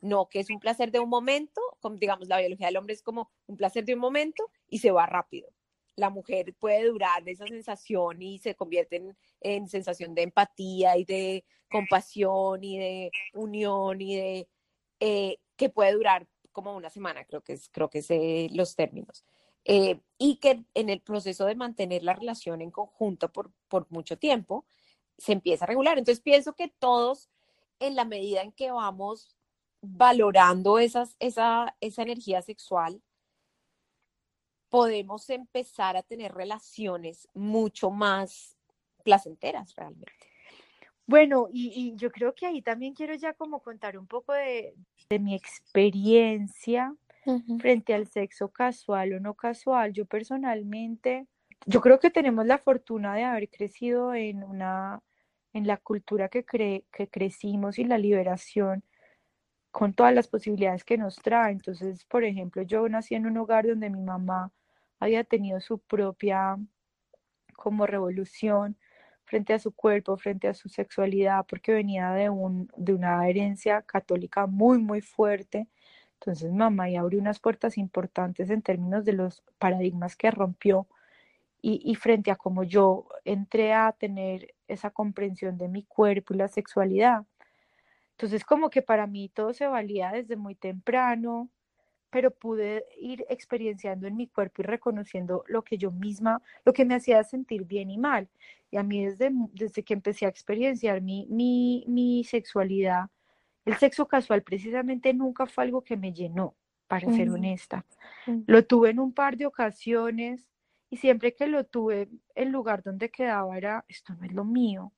no, 0.00 0.28
que 0.28 0.40
es 0.40 0.50
un 0.50 0.60
placer 0.60 0.90
de 0.90 1.00
un 1.00 1.08
momento, 1.08 1.60
como 1.80 1.96
digamos 1.96 2.28
la 2.28 2.38
biología 2.38 2.66
del 2.66 2.76
hombre 2.76 2.94
es 2.94 3.02
como 3.02 3.30
un 3.46 3.56
placer 3.56 3.84
de 3.84 3.94
un 3.94 4.00
momento 4.00 4.50
y 4.68 4.78
se 4.78 4.90
va 4.90 5.06
rápido. 5.06 5.48
La 5.98 6.10
mujer 6.10 6.54
puede 6.58 6.86
durar 6.86 7.28
esa 7.28 7.46
sensación 7.46 8.22
y 8.22 8.38
se 8.38 8.54
convierte 8.54 9.14
en, 9.40 9.68
sensación 9.68 10.14
de 10.14 10.22
empatía 10.22 10.96
y 10.96 11.04
de 11.04 11.44
compasión 11.70 12.62
y 12.62 12.78
de 12.78 13.10
unión 13.34 14.00
y 14.00 14.16
de 14.16 14.48
eh, 15.00 15.38
que 15.56 15.68
puede 15.68 15.92
durar 15.92 16.26
como 16.52 16.76
una 16.76 16.90
semana, 16.90 17.24
creo 17.24 17.42
que 17.42 17.54
es, 17.54 17.68
creo 17.68 17.90
que 17.90 17.98
es 17.98 18.10
eh, 18.10 18.48
los 18.52 18.76
términos. 18.76 19.24
Eh, 19.64 20.00
y 20.18 20.36
que 20.36 20.64
en 20.74 20.88
el 20.88 21.00
proceso 21.00 21.44
de 21.46 21.54
mantener 21.54 22.02
la 22.02 22.14
relación 22.14 22.62
en 22.62 22.70
conjunto 22.70 23.32
por, 23.32 23.52
por 23.68 23.86
mucho 23.90 24.18
tiempo, 24.18 24.64
se 25.18 25.32
empieza 25.32 25.64
a 25.64 25.68
regular. 25.68 25.98
Entonces 25.98 26.22
pienso 26.22 26.54
que 26.54 26.68
todos, 26.68 27.28
en 27.80 27.96
la 27.96 28.04
medida 28.04 28.42
en 28.42 28.52
que 28.52 28.70
vamos 28.70 29.36
valorando 29.80 30.78
esas, 30.78 31.16
esa, 31.18 31.76
esa 31.80 32.02
energía 32.02 32.42
sexual, 32.42 33.02
podemos 34.68 35.30
empezar 35.30 35.96
a 35.96 36.02
tener 36.02 36.32
relaciones 36.32 37.28
mucho 37.34 37.90
más 37.90 38.56
placenteras 39.04 39.74
realmente. 39.74 40.12
Bueno, 41.06 41.48
y, 41.50 41.94
yo 41.96 42.10
creo 42.12 42.34
que 42.34 42.44
ahí 42.44 42.60
también 42.60 42.92
quiero 42.92 43.14
ya 43.14 43.32
como 43.32 43.62
contar 43.62 43.96
un 43.96 44.06
poco 44.06 44.34
de, 44.34 44.74
mi 45.18 45.34
experiencia 45.34 46.94
frente 47.58 47.94
al 47.94 48.06
sexo 48.06 48.50
casual 48.50 49.14
o 49.14 49.20
no 49.20 49.34
casual. 49.34 49.94
Yo 49.94 50.04
personalmente, 50.04 51.26
yo 51.64 51.80
creo 51.80 51.98
que 51.98 52.10
tenemos 52.10 52.46
la 52.46 52.58
fortuna 52.58 53.14
de 53.14 53.24
haber 53.24 53.48
crecido 53.48 54.14
en 54.14 54.44
una, 54.44 55.00
en 55.54 55.66
la 55.66 55.78
cultura 55.78 56.28
que, 56.28 56.44
cre 56.44 56.84
que 56.92 57.08
crecimos 57.08 57.78
y 57.78 57.84
la 57.84 57.96
liberación 57.96 58.84
con 59.70 59.92
todas 59.94 60.14
las 60.14 60.28
posibilidades 60.28 60.84
que 60.84 60.98
nos 60.98 61.16
trae. 61.16 61.52
Entonces, 61.52 62.04
por 62.06 62.24
ejemplo, 62.24 62.62
yo 62.62 62.88
nací 62.88 63.14
en 63.14 63.26
un 63.26 63.36
hogar 63.38 63.66
donde 63.66 63.90
mi 63.90 64.02
mamá 64.02 64.52
había 65.00 65.24
tenido 65.24 65.60
su 65.60 65.78
propia 65.78 66.56
como 67.56 67.86
revolución 67.86 68.76
frente 69.24 69.52
a 69.54 69.58
su 69.58 69.72
cuerpo, 69.72 70.16
frente 70.16 70.48
a 70.48 70.54
su 70.54 70.68
sexualidad, 70.68 71.44
porque 71.48 71.72
venía 71.72 72.10
de, 72.12 72.30
un, 72.30 72.70
de 72.76 72.94
una 72.94 73.28
herencia 73.28 73.82
católica 73.82 74.46
muy, 74.46 74.78
muy 74.78 75.00
fuerte, 75.02 75.68
Entonces, 76.20 76.52
mamá, 76.52 76.90
y 76.90 76.96
abrió 76.96 77.20
unas 77.20 77.40
puertas 77.40 77.78
importantes 77.78 78.50
en 78.50 78.62
términos 78.62 79.04
de 79.04 79.12
los 79.14 79.42
paradigmas 79.58 80.16
que 80.16 80.30
rompió 80.30 80.88
y, 81.62 81.80
y 81.84 81.94
frente 81.96 82.30
a 82.30 82.36
cómo 82.36 82.64
yo 82.64 83.08
entré 83.24 83.74
a 83.74 83.92
tener 83.92 84.54
esa 84.68 84.90
comprensión 84.90 85.58
de 85.58 85.68
mi 85.68 85.84
cuerpo 85.84 86.34
y 86.34 86.38
la 86.38 86.48
sexualidad. 86.48 87.24
Entonces, 88.18 88.44
como 88.44 88.68
que 88.68 88.82
para 88.82 89.06
mí 89.06 89.28
todo 89.28 89.52
se 89.54 89.68
valía 89.68 90.10
desde 90.10 90.34
muy 90.34 90.56
temprano, 90.56 91.48
pero 92.10 92.32
pude 92.32 92.84
ir 93.00 93.24
experienciando 93.28 94.08
en 94.08 94.16
mi 94.16 94.26
cuerpo 94.26 94.60
y 94.60 94.64
reconociendo 94.64 95.44
lo 95.46 95.62
que 95.62 95.78
yo 95.78 95.92
misma, 95.92 96.42
lo 96.64 96.72
que 96.72 96.84
me 96.84 96.96
hacía 96.96 97.22
sentir 97.22 97.64
bien 97.64 97.92
y 97.92 97.96
mal. 97.96 98.28
Y 98.72 98.76
a 98.76 98.82
mí 98.82 99.04
desde, 99.04 99.30
desde 99.52 99.84
que 99.84 99.94
empecé 99.94 100.26
a 100.26 100.30
experienciar 100.30 101.00
mi, 101.00 101.28
mi, 101.30 101.84
mi 101.86 102.24
sexualidad, 102.24 103.08
el 103.64 103.76
sexo 103.76 104.08
casual 104.08 104.42
precisamente 104.42 105.14
nunca 105.14 105.46
fue 105.46 105.62
algo 105.62 105.82
que 105.82 105.96
me 105.96 106.12
llenó, 106.12 106.56
para 106.88 107.12
ser 107.12 107.30
honesta. 107.30 107.86
Lo 108.46 108.66
tuve 108.66 108.90
en 108.90 108.98
un 108.98 109.12
par 109.12 109.36
de 109.36 109.46
ocasiones 109.46 110.48
y 110.90 110.96
siempre 110.96 111.36
que 111.36 111.46
lo 111.46 111.62
tuve, 111.62 112.08
el 112.34 112.48
lugar 112.48 112.82
donde 112.82 113.10
quedaba 113.10 113.56
era, 113.56 113.84
esto 113.86 114.12
no 114.14 114.24
es 114.24 114.32
lo 114.32 114.44
mío, 114.44 114.92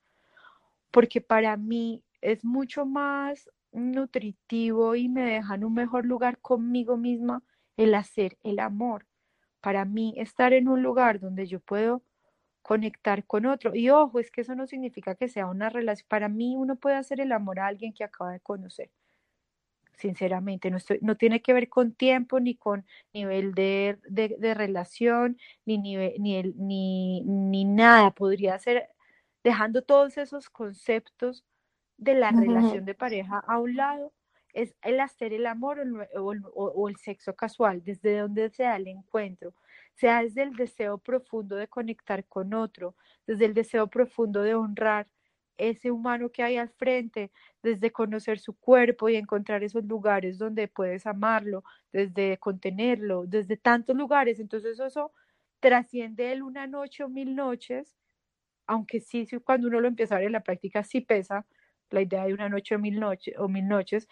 porque 0.90 1.20
para 1.20 1.56
mí 1.58 2.02
es 2.20 2.44
mucho 2.44 2.86
más 2.86 3.50
nutritivo 3.72 4.94
y 4.94 5.08
me 5.08 5.22
deja 5.22 5.54
un 5.54 5.74
mejor 5.74 6.04
lugar 6.04 6.38
conmigo 6.38 6.96
misma 6.96 7.42
el 7.76 7.94
hacer 7.94 8.36
el 8.42 8.58
amor. 8.58 9.06
Para 9.60 9.84
mí, 9.84 10.14
estar 10.16 10.52
en 10.52 10.68
un 10.68 10.82
lugar 10.82 11.20
donde 11.20 11.46
yo 11.46 11.60
puedo 11.60 12.02
conectar 12.62 13.24
con 13.26 13.46
otro. 13.46 13.74
Y 13.74 13.90
ojo, 13.90 14.20
es 14.20 14.30
que 14.30 14.42
eso 14.42 14.54
no 14.54 14.66
significa 14.66 15.14
que 15.14 15.28
sea 15.28 15.46
una 15.46 15.70
relación. 15.70 16.06
Para 16.08 16.28
mí, 16.28 16.56
uno 16.56 16.76
puede 16.76 16.96
hacer 16.96 17.20
el 17.20 17.32
amor 17.32 17.60
a 17.60 17.66
alguien 17.66 17.92
que 17.92 18.04
acaba 18.04 18.32
de 18.32 18.40
conocer. 18.40 18.90
Sinceramente, 19.94 20.70
no, 20.70 20.78
estoy, 20.78 20.98
no 21.02 21.16
tiene 21.16 21.42
que 21.42 21.52
ver 21.52 21.68
con 21.68 21.92
tiempo, 21.92 22.40
ni 22.40 22.54
con 22.56 22.86
nivel 23.12 23.54
de, 23.54 23.98
de, 24.08 24.54
relación, 24.54 25.38
ni, 25.66 25.76
nivel, 25.78 26.14
ni, 26.18 26.36
el, 26.36 26.54
ni, 26.56 27.22
ni 27.22 27.64
nada. 27.64 28.10
Podría 28.12 28.58
ser 28.58 28.88
dejando 29.44 29.82
todos 29.82 30.16
esos 30.16 30.48
conceptos 30.48 31.44
de 32.00 32.14
la 32.14 32.32
relación 32.32 32.84
de 32.86 32.94
pareja 32.94 33.38
a 33.46 33.58
un 33.58 33.76
lado 33.76 34.12
es 34.54 34.74
el 34.82 34.98
hacer 35.00 35.32
el 35.32 35.46
amor 35.46 35.78
o, 36.16 36.88
el 36.88 36.96
sexo 36.96 37.36
casual, 37.36 37.84
desde 37.84 38.18
donde 38.18 38.50
se 38.50 38.64
da 38.64 38.76
el 38.76 38.88
encuentro, 38.88 39.54
sea 39.94 40.22
desde 40.22 40.42
el 40.42 40.56
deseo 40.56 40.98
profundo 40.98 41.56
de 41.56 41.68
conectar 41.68 42.24
con 42.24 42.54
otro, 42.54 42.96
desde 43.26 43.44
el 43.44 43.54
deseo 43.54 43.86
profundo 43.86 44.42
de 44.42 44.54
honrar 44.54 45.06
ese 45.58 45.90
humano 45.90 46.30
que 46.30 46.42
hay 46.42 46.56
al 46.56 46.70
frente, 46.70 47.30
desde 47.62 47.92
conocer 47.92 48.38
su 48.38 48.54
cuerpo 48.54 49.10
y 49.10 49.16
encontrar 49.16 49.62
esos 49.62 49.84
lugares 49.84 50.38
donde 50.38 50.68
puedes 50.68 51.06
amarlo, 51.06 51.62
desde 51.92 52.38
contenerlo, 52.38 53.26
desde 53.26 53.58
tantos 53.58 53.94
lugares. 53.94 54.40
Entonces 54.40 54.80
eso 54.80 55.12
trasciende 55.60 56.32
el 56.32 56.42
una 56.42 56.66
noche 56.66 57.04
o 57.04 57.10
mil 57.10 57.36
noches, 57.36 57.94
aunque 58.66 59.00
sí, 59.00 59.28
cuando 59.44 59.68
uno 59.68 59.80
lo 59.80 59.88
empieza 59.88 60.14
a 60.14 60.18
ver 60.18 60.28
en 60.28 60.32
la 60.32 60.42
práctica 60.42 60.82
sí 60.82 61.02
pesa, 61.02 61.44
la 61.90 62.02
idea 62.02 62.24
de 62.24 62.34
una 62.34 62.48
noche 62.48 62.74
o 62.74 62.78
mil, 62.78 62.98
noches 63.00 63.34
o 63.38 63.48
mil 63.48 63.66
noches, 63.66 64.08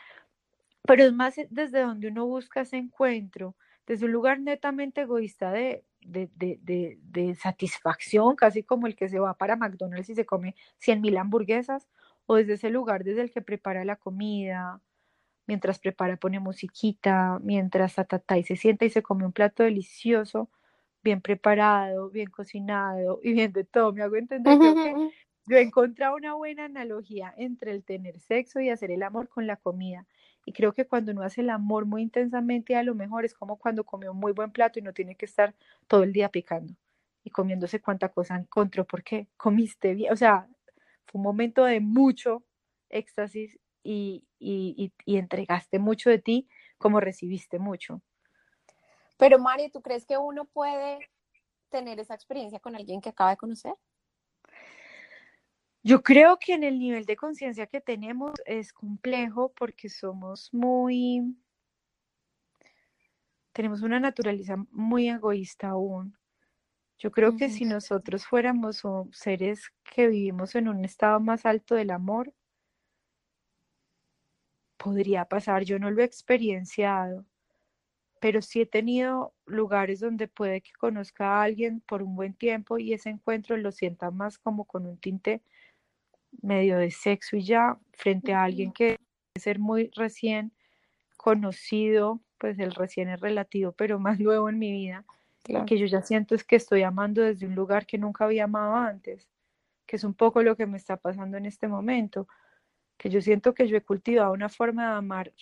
pero 0.82 1.04
es 1.04 1.12
más 1.12 1.36
desde 1.50 1.80
donde 1.80 2.08
uno 2.08 2.26
busca 2.26 2.62
ese 2.62 2.76
encuentro, 2.76 3.56
desde 3.86 4.06
un 4.06 4.12
lugar 4.12 4.40
netamente 4.40 5.02
egoísta 5.02 5.50
de, 5.50 5.84
de, 6.00 6.30
de, 6.36 6.98
de, 7.02 7.34
satisfacción, 7.34 8.36
casi 8.36 8.62
como 8.62 8.86
el 8.86 8.96
que 8.96 9.08
se 9.08 9.18
va 9.18 9.34
para 9.34 9.56
McDonald's 9.56 10.10
y 10.10 10.14
se 10.14 10.26
come 10.26 10.54
cien 10.78 11.00
mil 11.00 11.16
hamburguesas, 11.16 11.88
o 12.26 12.36
desde 12.36 12.54
ese 12.54 12.70
lugar 12.70 13.04
desde 13.04 13.22
el 13.22 13.30
que 13.30 13.42
prepara 13.42 13.84
la 13.84 13.96
comida, 13.96 14.80
mientras 15.46 15.78
prepara 15.78 16.16
pone 16.16 16.40
musiquita, 16.40 17.38
mientras 17.42 17.94
tatata 17.94 18.38
y 18.38 18.44
se 18.44 18.56
sienta 18.56 18.84
y 18.84 18.90
se 18.90 19.02
come 19.02 19.24
un 19.24 19.32
plato 19.32 19.62
delicioso, 19.62 20.50
bien 21.02 21.20
preparado, 21.22 22.10
bien 22.10 22.30
cocinado 22.30 23.20
y 23.22 23.32
bien 23.32 23.52
de 23.52 23.64
todo. 23.64 23.92
Me 23.92 24.02
hago 24.02 24.16
entender 24.16 24.58
que 24.58 25.10
yo 25.48 25.56
he 25.56 25.62
encontrado 25.62 26.16
una 26.16 26.34
buena 26.34 26.66
analogía 26.66 27.34
entre 27.36 27.72
el 27.72 27.84
tener 27.84 28.20
sexo 28.20 28.60
y 28.60 28.70
hacer 28.70 28.90
el 28.90 29.02
amor 29.02 29.28
con 29.28 29.46
la 29.46 29.56
comida. 29.56 30.06
Y 30.44 30.52
creo 30.52 30.72
que 30.72 30.86
cuando 30.86 31.12
uno 31.12 31.22
hace 31.22 31.40
el 31.40 31.50
amor 31.50 31.84
muy 31.86 32.02
intensamente, 32.02 32.76
a 32.76 32.82
lo 32.82 32.94
mejor 32.94 33.24
es 33.24 33.34
como 33.34 33.56
cuando 33.56 33.84
come 33.84 34.08
un 34.08 34.16
muy 34.16 34.32
buen 34.32 34.50
plato 34.50 34.78
y 34.78 34.82
no 34.82 34.92
tiene 34.92 35.14
que 35.14 35.26
estar 35.26 35.54
todo 35.86 36.02
el 36.02 36.12
día 36.12 36.28
picando 36.30 36.74
y 37.24 37.30
comiéndose 37.30 37.80
cuánta 37.80 38.08
cosa 38.08 38.36
encontró 38.36 38.86
porque 38.86 39.28
comiste 39.36 39.94
bien. 39.94 40.12
O 40.12 40.16
sea, 40.16 40.48
fue 41.06 41.18
un 41.18 41.22
momento 41.22 41.64
de 41.64 41.80
mucho 41.80 42.44
éxtasis 42.88 43.58
y, 43.82 44.24
entregaste 45.06 45.78
mucho 45.78 46.10
de 46.10 46.18
ti 46.18 46.48
como 46.78 47.00
recibiste 47.00 47.58
mucho. 47.58 48.00
Pero 49.16 49.38
Mari, 49.38 49.70
¿tú 49.70 49.82
crees 49.82 50.06
que 50.06 50.16
uno 50.16 50.44
puede 50.44 51.10
tener 51.70 51.98
esa 51.98 52.14
experiencia 52.14 52.60
con 52.60 52.76
alguien 52.76 53.00
que 53.00 53.08
acaba 53.08 53.30
de 53.30 53.36
conocer? 53.36 53.74
Yo 55.82 56.02
creo 56.02 56.38
que 56.38 56.54
en 56.54 56.64
el 56.64 56.78
nivel 56.78 57.06
de 57.06 57.16
conciencia 57.16 57.66
que 57.66 57.80
tenemos 57.80 58.32
es 58.46 58.72
complejo 58.72 59.52
porque 59.56 59.88
somos 59.88 60.52
muy, 60.52 61.36
tenemos 63.52 63.82
una 63.82 64.00
naturaleza 64.00 64.56
muy 64.70 65.08
egoísta 65.08 65.68
aún. 65.68 66.16
Yo 66.98 67.12
creo 67.12 67.36
que 67.36 67.48
si 67.48 67.64
nosotros 67.64 68.26
fuéramos 68.26 68.82
seres 69.12 69.70
que 69.84 70.08
vivimos 70.08 70.56
en 70.56 70.68
un 70.68 70.84
estado 70.84 71.20
más 71.20 71.46
alto 71.46 71.76
del 71.76 71.90
amor, 71.90 72.34
podría 74.76 75.24
pasar. 75.26 75.64
Yo 75.64 75.78
no 75.78 75.90
lo 75.90 76.02
he 76.02 76.04
experienciado, 76.04 77.24
pero 78.20 78.42
sí 78.42 78.62
he 78.62 78.66
tenido 78.66 79.34
lugares 79.46 80.00
donde 80.00 80.28
puede 80.28 80.60
que 80.60 80.72
conozca 80.72 81.38
a 81.38 81.42
alguien 81.44 81.80
por 81.80 82.02
un 82.02 82.16
buen 82.16 82.34
tiempo 82.34 82.78
y 82.78 82.92
ese 82.92 83.10
encuentro 83.10 83.56
lo 83.56 83.70
sienta 83.70 84.10
más 84.10 84.38
como 84.38 84.64
con 84.64 84.86
un 84.86 84.98
tinte 84.98 85.42
medio 86.42 86.78
de 86.78 86.90
sexo 86.90 87.36
y 87.36 87.42
ya, 87.42 87.78
frente 87.92 88.32
a 88.32 88.44
alguien 88.44 88.72
que 88.72 88.84
debe 88.84 88.98
ser 89.40 89.58
muy 89.58 89.90
recién 89.94 90.52
conocido, 91.16 92.20
pues 92.38 92.58
el 92.58 92.74
recién 92.74 93.08
es 93.08 93.20
relativo, 93.20 93.72
pero 93.72 93.98
más 93.98 94.18
nuevo 94.20 94.48
en 94.48 94.58
mi 94.58 94.72
vida, 94.72 95.04
que 95.66 95.78
yo 95.78 95.86
ya 95.86 96.02
siento 96.02 96.34
es 96.34 96.44
que 96.44 96.56
estoy 96.56 96.82
amando 96.82 97.22
desde 97.22 97.46
un 97.46 97.54
lugar 97.54 97.86
que 97.86 97.98
nunca 97.98 98.24
había 98.24 98.44
amado 98.44 98.74
antes, 98.74 99.28
que 99.86 99.96
es 99.96 100.04
un 100.04 100.14
poco 100.14 100.42
lo 100.42 100.56
que 100.56 100.66
me 100.66 100.76
está 100.76 100.98
pasando 100.98 101.38
en 101.38 101.46
este 101.46 101.68
momento, 101.68 102.28
que 102.98 103.08
yo 103.08 103.22
siento 103.22 103.54
que 103.54 103.66
yo 103.66 103.76
he 103.76 103.80
cultivado 103.80 104.32
una 104.32 104.48
forma 104.48 104.90
de 104.90 104.96
amar 104.98 105.32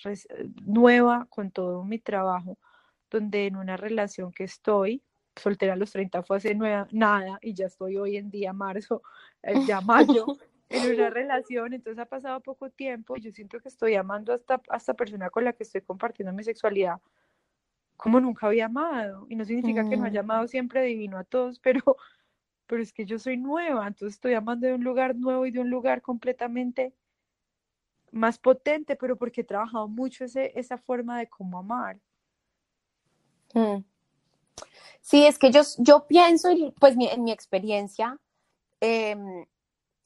nueva 0.65 1.27
con 1.29 1.51
todo 1.51 1.85
mi 1.85 1.99
trabajo, 1.99 2.59
donde 3.11 3.47
en 3.47 3.57
una 3.57 3.77
relación 3.77 4.31
que 4.31 4.45
estoy, 4.45 5.03
soltera 5.35 5.73
a 5.73 5.77
los 5.77 5.91
30 5.93 6.23
fue 6.23 6.37
hace 6.37 6.55
nada 6.55 7.39
y 7.43 7.55
ya 7.55 7.67
estoy 7.67 7.97
hoy 7.97 8.17
en 8.17 8.31
día, 8.31 8.53
marzo, 8.53 9.03
eh, 9.43 9.55
ya 9.67 9.81
mayo, 9.83 10.27
en 10.69 10.95
una 10.95 11.11
relación, 11.11 11.73
entonces 11.73 11.99
ha 12.01 12.07
pasado 12.07 12.41
poco 12.41 12.71
tiempo 12.71 13.17
y 13.17 13.21
yo 13.21 13.31
siento 13.31 13.61
que 13.61 13.69
estoy 13.69 13.95
amando 13.95 14.33
a 14.33 14.37
esta, 14.37 14.61
esta 14.75 14.95
persona 14.95 15.31
con 15.31 15.45
la 15.45 15.53
que 15.53 15.63
estoy 15.63 15.83
compartiendo 15.83 16.33
mi 16.33 16.45
sexualidad 16.45 17.01
como 17.97 18.21
nunca 18.21 18.47
había 18.47 18.67
amado. 18.67 19.27
Y 19.29 19.37
no 19.37 19.45
significa 19.45 19.89
que 19.89 19.97
no 19.97 20.05
haya 20.05 20.23
mm. 20.23 20.31
amado 20.31 20.49
siempre 20.49 20.83
divino 20.83 21.19
a 21.19 21.25
todos, 21.25 21.59
pero, 21.61 21.97
pero 22.67 22.83
es 22.83 22.93
que 22.93 23.07
yo 23.07 23.19
soy 23.19 23.37
nueva, 23.37 23.87
entonces 23.87 24.17
estoy 24.17 24.35
amando 24.35 24.67
de 24.67 24.75
un 24.75 24.85
lugar 24.85 25.17
nuevo 25.17 25.47
y 25.47 25.51
de 25.51 25.61
un 25.61 25.71
lugar 25.71 26.03
completamente 26.03 26.95
más 28.13 28.39
potente, 28.39 28.97
pero 28.97 29.17
porque 29.17 29.43
he 29.43 29.45
trabajado 29.45 29.89
mucho 29.89 30.25
ese, 30.25 30.53
esa 30.59 30.79
forma 30.79 31.19
de 31.19 31.29
cómo 31.29 31.59
amar. 31.59 31.99
Mm. 33.55 33.79
Sí, 35.01 35.27
es 35.27 35.39
que 35.39 35.51
yo, 35.51 35.63
yo 35.79 36.07
pienso, 36.07 36.49
pues 36.81 36.97
en 36.99 37.25
mi 37.25 37.31
experiencia, 37.31 38.19
eh, 38.81 39.17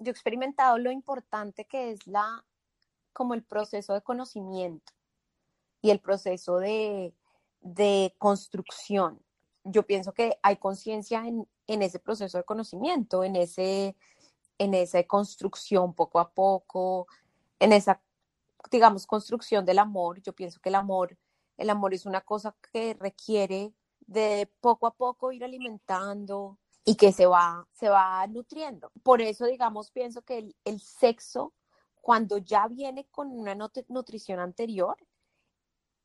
yo 0.01 0.11
he 0.11 0.13
experimentado 0.13 0.79
lo 0.79 0.91
importante 0.91 1.67
que 1.67 1.93
es 1.93 2.07
la, 2.07 2.45
como 3.13 3.35
el 3.35 3.45
proceso 3.45 3.93
de 3.93 4.03
conocimiento 4.03 4.93
y 5.83 5.91
el 5.91 6.01
proceso 6.01 6.59
de, 6.59 7.15
de 7.61 8.15
construcción. 8.19 9.23
Yo 9.63 9.87
pienso 9.87 10.13
que 10.13 10.39
hay 10.43 10.57
conciencia 10.57 11.27
en, 11.27 11.47
en, 11.67 11.83
ese 11.83 11.99
proceso 11.99 12.39
de 12.39 12.45
conocimiento, 12.45 13.25
en, 13.25 13.37
ese, 13.37 13.95
en 14.59 14.73
esa 14.73 15.03
construcción 15.05 15.93
poco 15.95 16.19
a 16.19 16.31
poco, 16.31 17.07
en 17.59 17.75
esa, 17.75 18.01
digamos, 18.71 19.07
construcción 19.07 19.67
del 19.67 19.79
amor. 19.79 20.23
Yo 20.23 20.33
pienso 20.33 20.61
que 20.61 20.71
el 20.71 20.77
amor, 20.77 21.19
el 21.59 21.69
amor 21.69 21.93
es 21.93 22.07
una 22.07 22.23
cosa 22.23 22.57
que 22.73 22.95
requiere 22.95 23.75
de 24.07 24.51
poco 24.61 24.87
a 24.87 24.95
poco 24.95 25.31
ir 25.31 25.45
alimentando, 25.45 26.59
y 26.85 26.97
que 26.97 27.13
se 27.13 27.27
va, 27.27 27.67
se 27.73 27.89
va 27.89 28.27
nutriendo. 28.27 28.91
Por 29.03 29.21
eso, 29.21 29.47
digamos, 29.47 29.91
pienso 29.91 30.23
que 30.23 30.39
el, 30.39 30.57
el 30.65 30.81
sexo, 30.81 31.55
cuando 32.01 32.39
ya 32.39 32.67
viene 32.69 33.07
con 33.11 33.29
una 33.31 33.55
nutrición 33.55 34.41
anterior, 34.41 34.97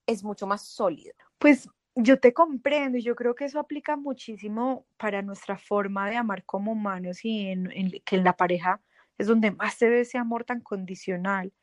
es 0.05 0.23
mucho 0.23 0.47
más 0.47 0.61
sólido. 0.63 1.13
Pues 1.39 1.67
yo 1.95 2.19
te 2.19 2.33
comprendo 2.33 2.97
y 2.97 3.03
yo 3.03 3.15
creo 3.15 3.35
que 3.35 3.45
eso 3.45 3.59
aplica 3.59 3.95
muchísimo 3.95 4.85
para 4.97 5.21
nuestra 5.21 5.57
forma 5.57 6.09
de 6.09 6.17
amar 6.17 6.43
como 6.43 6.73
humanos 6.73 7.23
y 7.23 7.47
en, 7.47 7.69
que 8.05 8.17
en 8.17 8.23
la 8.23 8.35
pareja 8.35 8.81
es 9.17 9.27
donde 9.27 9.51
más 9.51 9.75
se 9.75 9.89
ve 9.89 10.01
ese 10.01 10.17
amor 10.17 10.43
tan 10.43 10.61
condicional. 10.61 11.53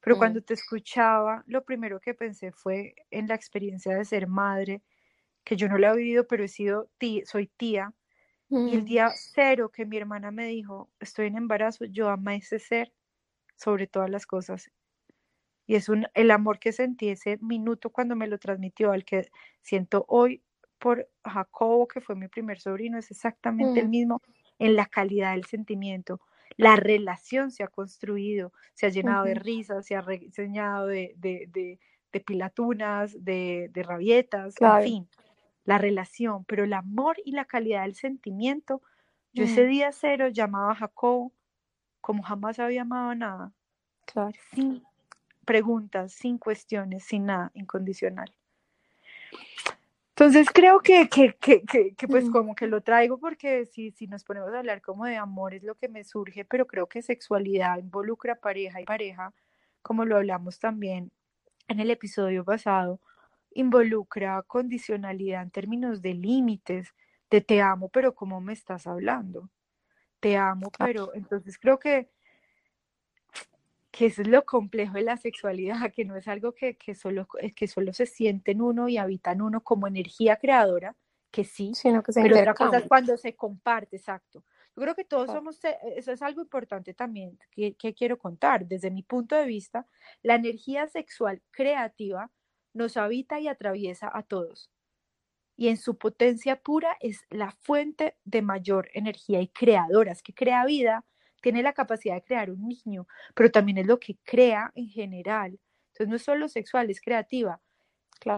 Pero 0.00 0.18
cuando 0.18 0.42
te 0.42 0.54
escuchaba, 0.54 1.44
lo 1.46 1.64
primero 1.64 2.00
que 2.00 2.12
pensé 2.12 2.50
fue 2.50 2.94
en 3.10 3.28
la 3.28 3.36
experiencia 3.36 3.94
de 3.94 4.04
ser 4.04 4.26
madre, 4.26 4.82
que 5.44 5.54
yo 5.56 5.68
no 5.68 5.78
la 5.78 5.92
he 5.92 5.96
vivido, 5.96 6.26
pero 6.26 6.42
he 6.42 6.48
sido 6.48 6.90
tía, 6.98 7.24
soy 7.24 7.46
tía. 7.46 7.92
Y 8.54 8.74
el 8.74 8.84
día 8.84 9.10
cero 9.16 9.70
que 9.70 9.86
mi 9.86 9.96
hermana 9.96 10.30
me 10.30 10.46
dijo, 10.46 10.90
estoy 11.00 11.28
en 11.28 11.38
embarazo, 11.38 11.86
yo 11.86 12.10
amé 12.10 12.36
ese 12.36 12.58
ser 12.58 12.92
sobre 13.56 13.86
todas 13.86 14.10
las 14.10 14.26
cosas. 14.26 14.70
Y 15.66 15.76
es 15.76 15.88
un, 15.88 16.06
el 16.12 16.30
amor 16.30 16.58
que 16.58 16.72
sentí 16.72 17.08
ese 17.08 17.38
minuto 17.40 17.88
cuando 17.88 18.14
me 18.14 18.26
lo 18.26 18.38
transmitió, 18.38 18.92
al 18.92 19.06
que 19.06 19.30
siento 19.62 20.04
hoy 20.06 20.42
por 20.78 21.08
Jacobo, 21.24 21.88
que 21.88 22.02
fue 22.02 22.14
mi 22.14 22.28
primer 22.28 22.60
sobrino, 22.60 22.98
es 22.98 23.10
exactamente 23.10 23.80
el 23.80 23.88
mismo 23.88 24.20
en 24.58 24.76
la 24.76 24.84
calidad 24.84 25.32
del 25.32 25.44
sentimiento. 25.44 26.20
La 26.58 26.76
relación 26.76 27.50
se 27.52 27.62
ha 27.62 27.68
construido, 27.68 28.52
se 28.74 28.86
ha 28.86 28.90
llenado 28.90 29.24
de 29.24 29.34
risas, 29.34 29.86
se 29.86 29.96
ha 29.96 30.02
llenado 30.02 30.88
de, 30.88 31.14
de, 31.16 31.78
de, 32.12 32.20
pilatunas, 32.20 33.24
de, 33.24 33.70
de 33.72 33.82
rabietas, 33.82 34.56
en 34.60 34.82
fin, 34.82 35.08
la 35.64 35.78
relación, 35.78 36.44
pero 36.44 36.64
el 36.64 36.72
amor 36.72 37.16
y 37.24 37.32
la 37.32 37.44
calidad 37.44 37.82
del 37.82 37.94
sentimiento, 37.94 38.82
yo 39.32 39.44
ese 39.44 39.66
día 39.66 39.92
cero 39.92 40.28
llamaba 40.28 40.72
a 40.72 40.76
Jacobo 40.76 41.32
como 42.00 42.22
jamás 42.22 42.58
había 42.58 42.82
amado 42.82 43.14
nada. 43.14 43.52
Claro. 44.04 44.36
Sin 44.52 44.82
preguntas, 45.44 46.12
sin 46.12 46.38
cuestiones, 46.38 47.04
sin 47.04 47.26
nada, 47.26 47.50
incondicional. 47.54 48.32
Entonces 50.10 50.48
creo 50.52 50.80
que, 50.80 51.08
que, 51.08 51.34
que, 51.34 51.62
que, 51.96 52.08
pues 52.08 52.28
como 52.28 52.54
que 52.54 52.66
lo 52.66 52.82
traigo 52.82 53.18
porque 53.18 53.64
si, 53.64 53.90
si 53.92 54.06
nos 54.06 54.24
ponemos 54.24 54.52
a 54.52 54.58
hablar 54.58 54.82
como 54.82 55.06
de 55.06 55.16
amor 55.16 55.54
es 55.54 55.62
lo 55.62 55.74
que 55.74 55.88
me 55.88 56.04
surge, 56.04 56.44
pero 56.44 56.66
creo 56.66 56.86
que 56.86 57.00
sexualidad 57.00 57.78
involucra 57.78 58.34
pareja 58.34 58.80
y 58.80 58.84
pareja, 58.84 59.32
como 59.80 60.04
lo 60.04 60.16
hablamos 60.16 60.58
también 60.58 61.10
en 61.66 61.80
el 61.80 61.90
episodio 61.90 62.44
pasado, 62.44 63.00
involucra 63.54 64.42
condicionalidad 64.42 65.42
en 65.42 65.50
términos 65.50 66.02
de 66.02 66.14
límites, 66.14 66.94
de 67.30 67.40
te 67.40 67.60
amo, 67.60 67.88
pero 67.88 68.14
¿cómo 68.14 68.40
me 68.40 68.52
estás 68.52 68.86
hablando? 68.86 69.50
Te 70.20 70.36
amo, 70.36 70.70
pero 70.78 71.14
entonces 71.14 71.58
creo 71.58 71.78
que 71.78 72.10
que 73.92 74.06
eso 74.06 74.22
es 74.22 74.28
lo 74.28 74.44
complejo 74.44 74.94
de 74.94 75.02
la 75.02 75.18
sexualidad, 75.18 75.76
que 75.94 76.04
no 76.04 76.16
es 76.16 76.26
algo 76.26 76.52
que, 76.52 76.76
que, 76.76 76.94
solo, 76.94 77.28
que 77.54 77.68
solo 77.68 77.92
se 77.92 78.06
siente 78.06 78.52
en 78.52 78.62
uno 78.62 78.88
y 78.88 78.96
habita 78.96 79.32
en 79.32 79.42
uno 79.42 79.62
como 79.62 79.86
energía 79.86 80.36
creadora, 80.36 80.96
que 81.30 81.44
sí, 81.44 81.72
Sino 81.74 82.02
que 82.02 82.12
se 82.12 82.22
pero 82.22 82.38
otra 82.38 82.54
cosa 82.54 82.78
es 82.78 82.88
cuando 82.88 83.16
se 83.16 83.36
comparte, 83.36 83.96
exacto. 83.96 84.44
Yo 84.74 84.82
creo 84.82 84.94
que 84.94 85.04
todos 85.04 85.30
somos, 85.30 85.62
eh, 85.64 85.76
eso 85.96 86.12
es 86.12 86.22
algo 86.22 86.40
importante 86.40 86.94
también 86.94 87.38
que, 87.50 87.74
que 87.74 87.94
quiero 87.94 88.18
contar. 88.18 88.66
Desde 88.66 88.90
mi 88.90 89.02
punto 89.02 89.36
de 89.36 89.46
vista, 89.46 89.86
la 90.22 90.34
energía 90.34 90.88
sexual 90.88 91.42
creativa 91.50 92.30
nos 92.74 92.96
habita 92.96 93.40
y 93.40 93.48
atraviesa 93.48 94.10
a 94.12 94.22
todos. 94.22 94.70
Y 95.56 95.68
en 95.68 95.76
su 95.76 95.98
potencia 95.98 96.56
pura 96.60 96.96
es 97.00 97.20
la 97.30 97.52
fuente 97.62 98.16
de 98.24 98.42
mayor 98.42 98.88
energía 98.94 99.40
y 99.40 99.48
creadora, 99.48 100.12
es 100.12 100.22
que 100.22 100.34
crea 100.34 100.64
vida, 100.66 101.04
tiene 101.42 101.62
la 101.62 101.72
capacidad 101.74 102.14
de 102.14 102.24
crear 102.24 102.50
un 102.50 102.68
niño, 102.68 103.06
pero 103.34 103.50
también 103.50 103.78
es 103.78 103.86
lo 103.86 103.98
que 103.98 104.16
crea 104.24 104.72
en 104.74 104.88
general. 104.88 105.58
Entonces 105.88 106.08
no 106.08 106.16
es 106.16 106.22
solo 106.22 106.48
sexual, 106.48 106.90
es 106.90 107.00
creativa. 107.00 107.60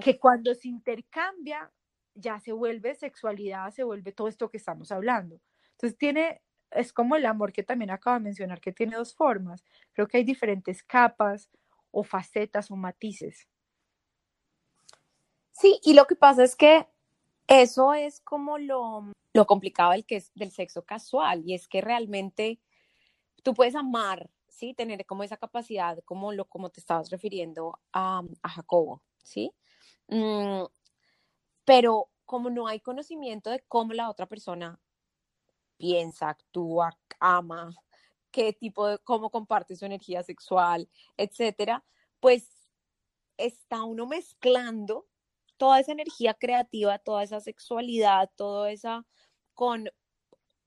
Que 0.01 0.19
cuando 0.19 0.55
se 0.55 0.69
intercambia, 0.69 1.71
ya 2.15 2.41
se 2.41 2.53
vuelve 2.53 2.95
sexualidad, 2.95 3.71
se 3.71 3.85
vuelve 3.85 4.13
todo 4.13 4.29
esto 4.29 4.51
que 4.51 4.57
estamos 4.57 4.91
hablando. 4.93 5.41
Entonces 5.73 5.99
tiene, 5.99 6.43
es 6.71 6.93
como 6.93 7.17
el 7.17 7.27
amor 7.27 7.53
que 7.53 7.63
también 7.63 7.91
acabo 7.91 8.15
de 8.17 8.25
mencionar, 8.25 8.61
que 8.61 8.73
tiene 8.73 8.97
dos 8.97 9.15
formas. 9.15 9.65
Creo 9.93 10.09
que 10.09 10.19
hay 10.19 10.25
diferentes 10.25 10.83
capas 10.83 11.51
o 11.91 12.03
facetas 12.05 12.71
o 12.71 12.77
matices. 12.77 13.49
Sí, 15.55 15.81
y 15.85 15.95
lo 15.95 16.07
que 16.07 16.17
pasa 16.17 16.43
es 16.43 16.57
que 16.57 16.89
eso 17.47 17.95
es 17.95 18.21
como 18.21 18.59
lo, 18.59 19.13
lo 19.33 19.47
complicado 19.47 19.93
del, 19.93 20.05
que 20.05 20.17
es, 20.17 20.33
del 20.35 20.51
sexo 20.51 20.85
casual, 20.85 21.43
y 21.47 21.55
es 21.55 21.69
que 21.69 21.81
realmente 21.81 22.61
tú 23.43 23.55
puedes 23.55 23.77
amar, 23.77 24.31
¿sí? 24.49 24.75
Tener 24.75 25.07
como 25.07 25.23
esa 25.23 25.37
capacidad, 25.37 25.99
como, 26.05 26.33
lo, 26.33 26.47
como 26.47 26.71
te 26.71 26.81
estabas 26.81 27.11
refiriendo 27.11 27.79
a, 27.93 28.23
a 28.43 28.49
Jacobo, 28.49 29.03
¿sí? 29.23 29.53
Mm, 30.09 30.65
pero 31.65 32.09
como 32.25 32.51
no 32.51 32.67
hay 32.67 32.81
conocimiento 32.81 33.51
de 33.51 33.61
cómo 33.69 33.93
la 33.93 34.11
otra 34.11 34.27
persona 34.27 34.81
piensa, 35.77 36.31
actúa, 36.31 36.99
ama, 37.21 37.73
qué 38.33 38.53
tipo 38.53 38.89
de, 38.89 38.99
cómo 38.99 39.31
comparte 39.31 39.77
su 39.77 39.85
energía 39.87 40.25
sexual, 40.25 40.89
etcétera, 41.17 41.85
pues 42.19 42.49
está 43.37 43.85
uno 43.85 44.07
mezclando 44.07 45.07
toda 45.57 45.81
esa 45.81 45.93
energía 45.93 46.35
creativa, 46.35 46.99
toda 46.99 47.23
esa 47.23 47.41
sexualidad, 47.41 48.31
todo 48.37 48.67
esa 48.67 49.07
con 49.55 49.89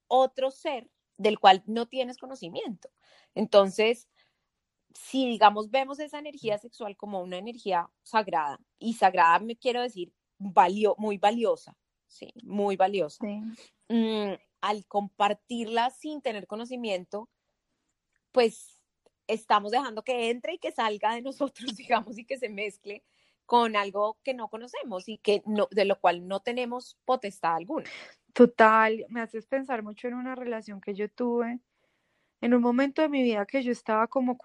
otro 0.08 0.52
ser 0.52 0.90
del 1.18 1.40
cual 1.40 1.64
no 1.66 1.88
tienes 1.88 2.18
conocimiento. 2.18 2.90
Entonces, 3.36 4.08
si 4.94 5.28
digamos 5.28 5.70
vemos 5.70 6.00
esa 6.00 6.20
energía 6.20 6.58
sexual 6.58 6.96
como 6.98 7.22
una 7.22 7.38
energía 7.38 7.90
sagrada, 8.04 8.60
y 8.80 8.94
sagrada 8.94 9.40
me 9.40 9.58
quiero 9.58 9.82
decir 9.82 10.14
valio, 10.38 10.96
muy 10.98 11.18
valiosa, 11.18 11.76
sí, 12.08 12.34
muy 12.44 12.76
valiosa, 12.76 13.26
mm, 13.90 14.34
al 14.62 14.86
compartirla 14.88 15.90
sin 15.92 16.22
tener 16.22 16.48
conocimiento, 16.48 17.30
pues 18.32 18.80
estamos 19.28 19.72
dejando 19.72 20.04
que 20.04 20.30
entre 20.30 20.54
y 20.54 20.60
que 20.60 20.72
salga 20.72 21.14
de 21.14 21.22
nosotros, 21.74 21.76
digamos, 21.76 22.18
y 22.18 22.26
que 22.26 22.38
se 22.38 22.50
mezcle 22.50 23.04
con 23.48 23.76
algo 23.76 24.18
que 24.24 24.36
no 24.36 24.50
conocemos 24.50 25.10
y 25.10 25.18
que 25.18 25.42
no, 25.46 25.68
de 25.72 25.86
lo 25.86 26.00
cual 26.00 26.28
no 26.28 26.42
tenemos 26.42 26.98
potestad 27.06 27.56
alguna. 27.56 27.90
Total, 28.34 29.06
me 29.10 29.22
haces 29.22 29.48
pensar 29.48 29.82
mucho 29.82 30.08
en 30.08 30.14
una 30.14 30.36
relación 30.36 30.82
que 30.82 30.94
yo 30.94 31.10
tuve, 31.10 31.60
en 32.42 32.54
un 32.54 32.62
momento 32.62 33.02
de 33.02 33.10
mi 33.10 33.24
vida 33.24 33.46
que 33.46 33.64
yo 33.64 33.72
estaba 33.72 34.08
como, 34.08 34.38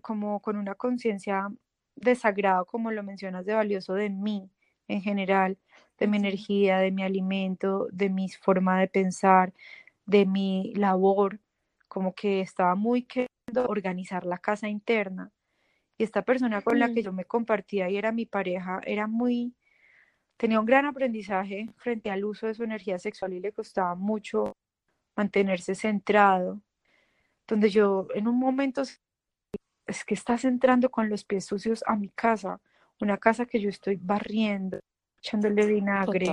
como 0.00 0.40
con 0.40 0.56
una 0.56 0.76
conciencia 0.76 1.48
desagrado, 1.96 2.64
como 2.64 2.90
lo 2.90 3.02
mencionas, 3.02 3.44
de 3.44 3.54
valioso 3.54 3.94
de 3.94 4.08
mí 4.08 4.48
en 4.88 5.02
general, 5.02 5.58
de 5.98 6.06
mi 6.06 6.16
energía, 6.16 6.78
de 6.78 6.92
mi 6.92 7.02
alimento, 7.02 7.88
de 7.92 8.08
mi 8.08 8.28
forma 8.28 8.78
de 8.80 8.88
pensar, 8.88 9.52
de 10.06 10.26
mi 10.26 10.72
labor, 10.76 11.40
como 11.88 12.14
que 12.14 12.40
estaba 12.40 12.76
muy 12.76 13.02
queriendo 13.02 13.68
organizar 13.68 14.24
la 14.24 14.38
casa 14.38 14.68
interna. 14.68 15.32
Y 15.96 16.04
esta 16.04 16.22
persona 16.22 16.62
con 16.62 16.78
la 16.78 16.92
que 16.92 17.02
yo 17.02 17.12
me 17.12 17.24
compartía 17.24 17.88
y 17.88 17.96
era 17.96 18.12
mi 18.12 18.26
pareja, 18.26 18.80
era 18.84 19.06
muy 19.06 19.54
tenía 20.36 20.60
un 20.60 20.66
gran 20.66 20.86
aprendizaje 20.86 21.68
frente 21.76 22.10
al 22.10 22.24
uso 22.24 22.46
de 22.46 22.54
su 22.54 22.64
energía 22.64 22.98
sexual 22.98 23.32
y 23.34 23.40
le 23.40 23.52
costaba 23.52 23.94
mucho 23.94 24.56
mantenerse 25.16 25.74
centrado, 25.74 26.60
donde 27.46 27.70
yo 27.70 28.08
en 28.14 28.26
un 28.26 28.38
momento 28.38 28.82
es 29.86 30.04
que 30.04 30.14
estás 30.14 30.44
entrando 30.44 30.90
con 30.90 31.08
los 31.08 31.24
pies 31.24 31.44
sucios 31.44 31.84
a 31.86 31.94
mi 31.94 32.08
casa, 32.08 32.60
una 33.00 33.18
casa 33.18 33.46
que 33.46 33.60
yo 33.60 33.68
estoy 33.68 33.96
barriendo, 33.96 34.80
echándole 35.18 35.66
vinagre, 35.66 36.28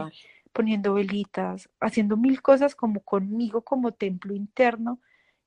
poniendo 0.53 0.93
velitas, 0.93 1.69
haciendo 1.79 2.17
mil 2.17 2.41
cosas 2.41 2.75
como 2.75 3.01
conmigo 3.01 3.61
como 3.61 3.91
templo 3.91 4.33
interno, 4.33 4.99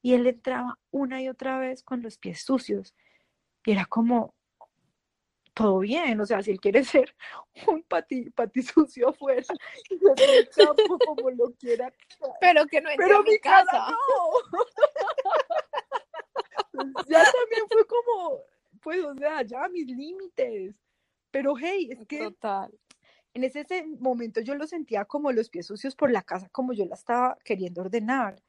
y 0.03 0.12
él 0.12 0.27
entraba 0.27 0.79
una 0.90 1.22
y 1.22 1.29
otra 1.29 1.59
vez 1.59 1.83
con 1.83 2.03
los 2.03 2.18
pies 2.18 2.42
sucios. 2.42 2.94
Y 3.64 3.72
era 3.72 3.87
como, 3.87 4.35
todo 5.55 5.79
bien, 5.79 6.20
o 6.20 6.27
sea, 6.27 6.42
si 6.42 6.50
él 6.50 6.61
quiere 6.61 6.85
ser 6.85 7.14
un 7.68 7.83
pati, 7.85 8.29
pati 8.31 8.62
sucio 8.62 9.11
afuera 9.11 9.46
y 9.90 9.94
el 10.05 10.48
campo 10.50 10.98
como 10.98 11.31
lo 11.31 11.53
quiera. 11.53 11.92
Pero 12.40 12.66
que 12.66 12.81
no 12.81 12.90
Pero 12.96 13.22
mi 13.22 13.38
casa. 13.38 13.90
no. 13.90 13.96
ya 17.09 17.22
también 17.24 17.64
fue 17.70 17.87
como, 17.87 18.40
pues, 18.83 19.05
o 19.05 19.14
sea, 19.14 19.42
ya 19.42 19.68
mis 19.68 19.87
límites. 19.87 20.74
Pero 21.31 21.55
hey, 21.57 21.88
es 21.90 22.07
que 22.07 22.18
Total. 22.18 22.72
en 23.33 23.44
ese, 23.44 23.61
ese 23.61 23.85
momento 23.98 24.40
yo 24.40 24.55
lo 24.55 24.66
sentía 24.66 25.05
como 25.05 25.33
los 25.33 25.48
pies 25.48 25.66
sucios 25.66 25.96
por 25.96 26.11
la 26.11 26.22
casa, 26.22 26.48
como 26.50 26.72
yo 26.72 26.85
la 26.85 26.94
estaba 26.94 27.38
queriendo 27.44 27.83
ordenar. 27.83 28.42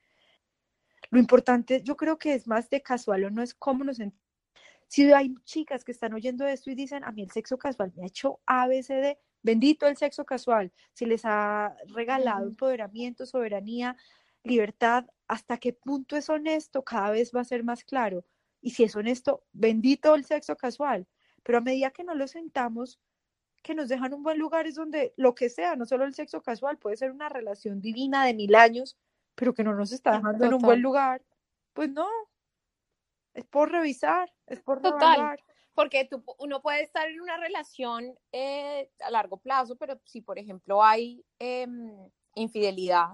Lo 1.12 1.19
importante, 1.19 1.82
yo 1.84 1.95
creo 1.95 2.17
que 2.17 2.34
es 2.34 2.47
más 2.47 2.69
de 2.69 2.82
casual 2.82 3.25
o 3.25 3.30
no 3.30 3.43
es 3.43 3.54
cómo 3.54 3.84
nos 3.84 3.97
sentimos 3.97 4.25
si 4.88 5.12
hay 5.12 5.34
chicas 5.43 5.84
que 5.84 5.91
están 5.91 6.13
oyendo 6.13 6.45
esto 6.48 6.69
y 6.69 6.76
dicen, 6.76 7.04
a 7.04 7.12
mí 7.12 7.24
el 7.24 7.32
sexo 7.32 7.58
casual 7.58 7.91
me 7.95 8.04
ha 8.04 8.08
hecho 8.08 8.39
ABCD, 8.45 9.17
bendito 9.41 9.88
el 9.88 9.98
sexo 9.98 10.26
casual, 10.26 10.71
si 10.93 11.06
les 11.06 11.21
ha 11.26 11.76
regalado 11.88 12.48
empoderamiento, 12.48 13.26
soberanía, 13.26 13.98
libertad, 14.43 15.06
hasta 15.28 15.58
qué 15.58 15.74
punto 15.74 16.15
es 16.15 16.30
honesto, 16.30 16.84
cada 16.84 17.12
vez 17.12 17.32
va 17.36 17.41
a 17.41 17.45
ser 17.45 17.63
más 17.63 17.84
claro. 17.84 18.26
Y 18.62 18.71
si 18.71 18.84
es 18.84 18.95
honesto, 18.95 19.43
bendito 19.52 20.15
el 20.15 20.26
sexo 20.26 20.56
casual. 20.56 21.08
Pero 21.43 21.60
a 21.60 21.62
medida 21.62 21.91
que 21.91 22.04
no 22.04 22.15
lo 22.15 22.28
sentamos, 22.28 23.00
que 23.62 23.76
nos 23.76 23.89
dejan 23.89 24.13
un 24.13 24.24
buen 24.24 24.39
lugar 24.39 24.67
es 24.67 24.76
donde 24.76 25.13
lo 25.17 25.36
que 25.36 25.50
sea, 25.50 25.76
no 25.76 25.86
solo 25.86 26.06
el 26.06 26.13
sexo 26.13 26.41
casual, 26.41 26.78
puede 26.78 26.98
ser 26.98 27.12
una 27.12 27.30
relación 27.30 27.82
divina 27.82 28.26
de 28.26 28.34
mil 28.34 28.56
años, 28.56 28.98
pero 29.36 29.54
que 29.54 29.63
no 29.63 29.76
nos 29.76 29.91
está 29.91 30.13
dejando 30.13 30.45
en 30.45 30.54
un 30.54 30.62
buen 30.62 30.82
lugar, 30.82 31.21
pues 31.74 31.89
no, 31.89 32.08
es 33.36 33.45
por 33.45 33.71
revisar, 33.71 34.34
es 34.48 34.62
por 34.62 34.82
Total. 34.82 35.38
porque 35.74 36.06
tú, 36.06 36.24
uno 36.39 36.62
puede 36.62 36.82
estar 36.82 37.08
en 37.08 37.19
una 37.21 37.38
relación 37.38 38.17
eh, 38.32 38.89
a 39.02 39.12
largo 39.12 39.38
plazo, 39.38 39.76
pero 39.76 40.00
si, 40.06 40.21
por 40.21 40.39
ejemplo, 40.39 40.82
hay 40.82 41.24
em, 41.38 42.10
infidelidad, 42.34 43.10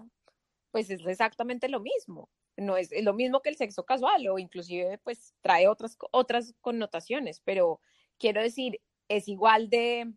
pues 0.69 0.89
es 0.89 1.05
exactamente 1.05 1.67
lo 1.69 1.79
mismo. 1.79 2.29
No 2.55 2.77
es, 2.77 2.91
lo 3.01 3.13
mismo 3.13 3.41
que 3.41 3.49
el 3.49 3.57
sexo 3.57 3.83
casual 3.83 4.27
o 4.27 4.37
inclusive 4.37 4.99
pues 4.99 5.33
trae 5.41 5.67
otras, 5.67 5.97
otras 6.11 6.53
connotaciones, 6.61 7.41
pero 7.41 7.81
quiero 8.19 8.41
decir, 8.41 8.79
es 9.07 9.27
igual 9.27 9.69
de, 9.69 10.13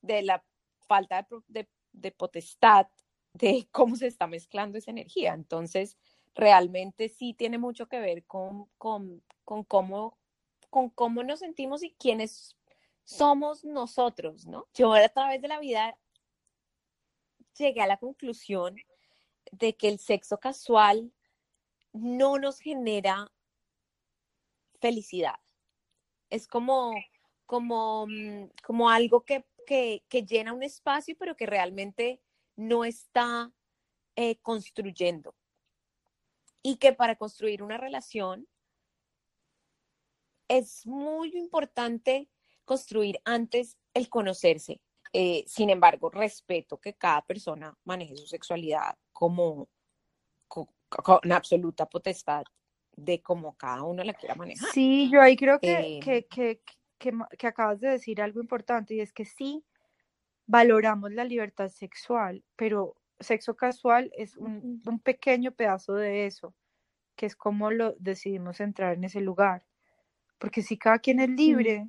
de 0.00 0.22
la 0.22 0.44
falta 0.86 1.26
de, 1.48 1.68
de, 1.92 2.12
potestad 2.12 2.86
de 3.32 3.68
cómo 3.72 3.96
se 3.96 4.06
está 4.06 4.28
mezclando 4.28 4.78
esa 4.78 4.92
energía. 4.92 5.34
Entonces, 5.34 5.98
realmente 6.38 7.08
sí 7.10 7.34
tiene 7.34 7.58
mucho 7.58 7.88
que 7.88 7.98
ver 8.00 8.24
con, 8.24 8.66
con, 8.78 9.22
con 9.44 9.64
cómo 9.64 10.16
con 10.70 10.90
cómo 10.90 11.22
nos 11.22 11.40
sentimos 11.40 11.82
y 11.82 11.94
quiénes 11.94 12.56
somos 13.04 13.64
nosotros, 13.64 14.46
¿no? 14.46 14.68
Yo 14.74 14.92
a 14.92 15.08
través 15.08 15.40
de 15.40 15.48
la 15.48 15.58
vida 15.58 15.98
llegué 17.56 17.80
a 17.80 17.86
la 17.86 17.96
conclusión 17.96 18.76
de 19.50 19.76
que 19.76 19.88
el 19.88 19.98
sexo 19.98 20.38
casual 20.38 21.12
no 21.92 22.38
nos 22.38 22.60
genera 22.60 23.32
felicidad. 24.80 25.36
Es 26.28 26.46
como, 26.46 26.94
como, 27.46 28.06
mm, 28.06 28.50
como 28.62 28.90
algo 28.90 29.24
que, 29.24 29.44
llena 30.26 30.52
un 30.52 30.62
espacio, 30.62 31.16
pero 31.18 31.36
que 31.36 31.46
realmente 31.46 32.20
no 32.56 32.84
está 32.84 33.52
eh, 34.16 34.36
construyendo. 34.40 35.34
Y 36.62 36.76
que 36.76 36.92
para 36.92 37.16
construir 37.16 37.62
una 37.62 37.78
relación 37.78 38.46
es 40.48 40.86
muy 40.86 41.36
importante 41.36 42.28
construir 42.64 43.20
antes 43.24 43.78
el 43.94 44.08
conocerse. 44.08 44.80
Eh, 45.12 45.44
sin 45.46 45.70
embargo, 45.70 46.10
respeto 46.10 46.78
que 46.78 46.94
cada 46.94 47.22
persona 47.22 47.76
maneje 47.84 48.16
su 48.16 48.26
sexualidad 48.26 48.96
como 49.12 49.68
con, 50.46 51.32
absoluta 51.32 51.86
potestad 51.86 52.44
de 52.92 53.22
cómo 53.22 53.56
cada 53.56 53.82
uno 53.82 54.02
la 54.02 54.14
quiera 54.14 54.34
manejar. 54.34 54.70
Sí, 54.72 55.08
yo 55.10 55.20
ahí 55.20 55.36
creo 55.36 55.58
que, 55.60 55.98
eh, 55.98 56.00
que, 56.28 56.60
que, 56.98 57.46
acabas 57.46 57.80
de 57.80 57.90
decir 57.90 58.20
algo 58.20 58.40
importante 58.40 58.94
y 58.94 59.00
es 59.00 59.12
que 59.12 59.24
sí 59.24 59.64
valoramos 60.46 61.12
la 61.12 61.24
libertad 61.24 61.68
sexual, 61.68 62.42
pero 62.56 62.96
sexo 63.20 63.56
casual 63.56 64.10
es 64.16 64.36
un, 64.36 64.82
un 64.86 65.00
pequeño 65.00 65.52
pedazo 65.52 65.94
de 65.94 66.26
eso, 66.26 66.54
que 67.16 67.26
es 67.26 67.36
como 67.36 67.70
lo 67.70 67.94
decidimos 67.98 68.60
entrar 68.60 68.94
en 68.94 69.04
ese 69.04 69.20
lugar. 69.20 69.64
Porque 70.38 70.62
si 70.62 70.78
cada 70.78 71.00
quien 71.00 71.20
es 71.20 71.28
libre 71.30 71.88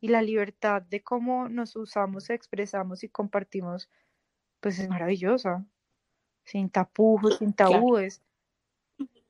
y 0.00 0.08
la 0.08 0.22
libertad 0.22 0.82
de 0.82 1.02
cómo 1.02 1.48
nos 1.48 1.76
usamos, 1.76 2.30
expresamos 2.30 3.04
y 3.04 3.08
compartimos, 3.08 3.90
pues 4.60 4.78
es 4.78 4.88
maravillosa, 4.88 5.66
sin 6.44 6.70
tapujos, 6.70 7.38
sin 7.38 7.52
tabúes. 7.52 8.22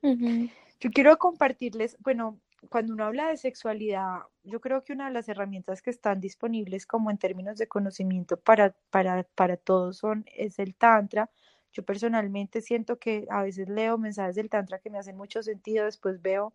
Yo 0.01 0.89
quiero 0.91 1.17
compartirles, 1.17 1.97
bueno, 1.99 2.39
cuando 2.69 2.93
uno 2.93 3.05
habla 3.05 3.29
de 3.29 3.37
sexualidad, 3.37 4.19
yo 4.43 4.61
creo 4.61 4.83
que 4.83 4.93
una 4.93 5.07
de 5.07 5.13
las 5.13 5.27
herramientas 5.29 5.81
que 5.81 5.89
están 5.89 6.19
disponibles 6.19 6.85
como 6.85 7.11
en 7.11 7.17
términos 7.17 7.57
de 7.57 7.67
conocimiento 7.67 8.37
para, 8.37 8.75
para, 8.89 9.23
para 9.23 9.57
todos 9.57 9.97
son, 9.97 10.25
es 10.35 10.59
el 10.59 10.75
tantra. 10.75 11.29
Yo 11.73 11.83
personalmente 11.83 12.61
siento 12.61 12.99
que 12.99 13.25
a 13.29 13.43
veces 13.43 13.69
leo 13.69 13.97
mensajes 13.97 14.35
del 14.35 14.49
tantra 14.49 14.79
que 14.79 14.89
me 14.89 14.99
hacen 14.99 15.17
mucho 15.17 15.41
sentido, 15.43 15.85
después 15.85 16.21
veo 16.21 16.53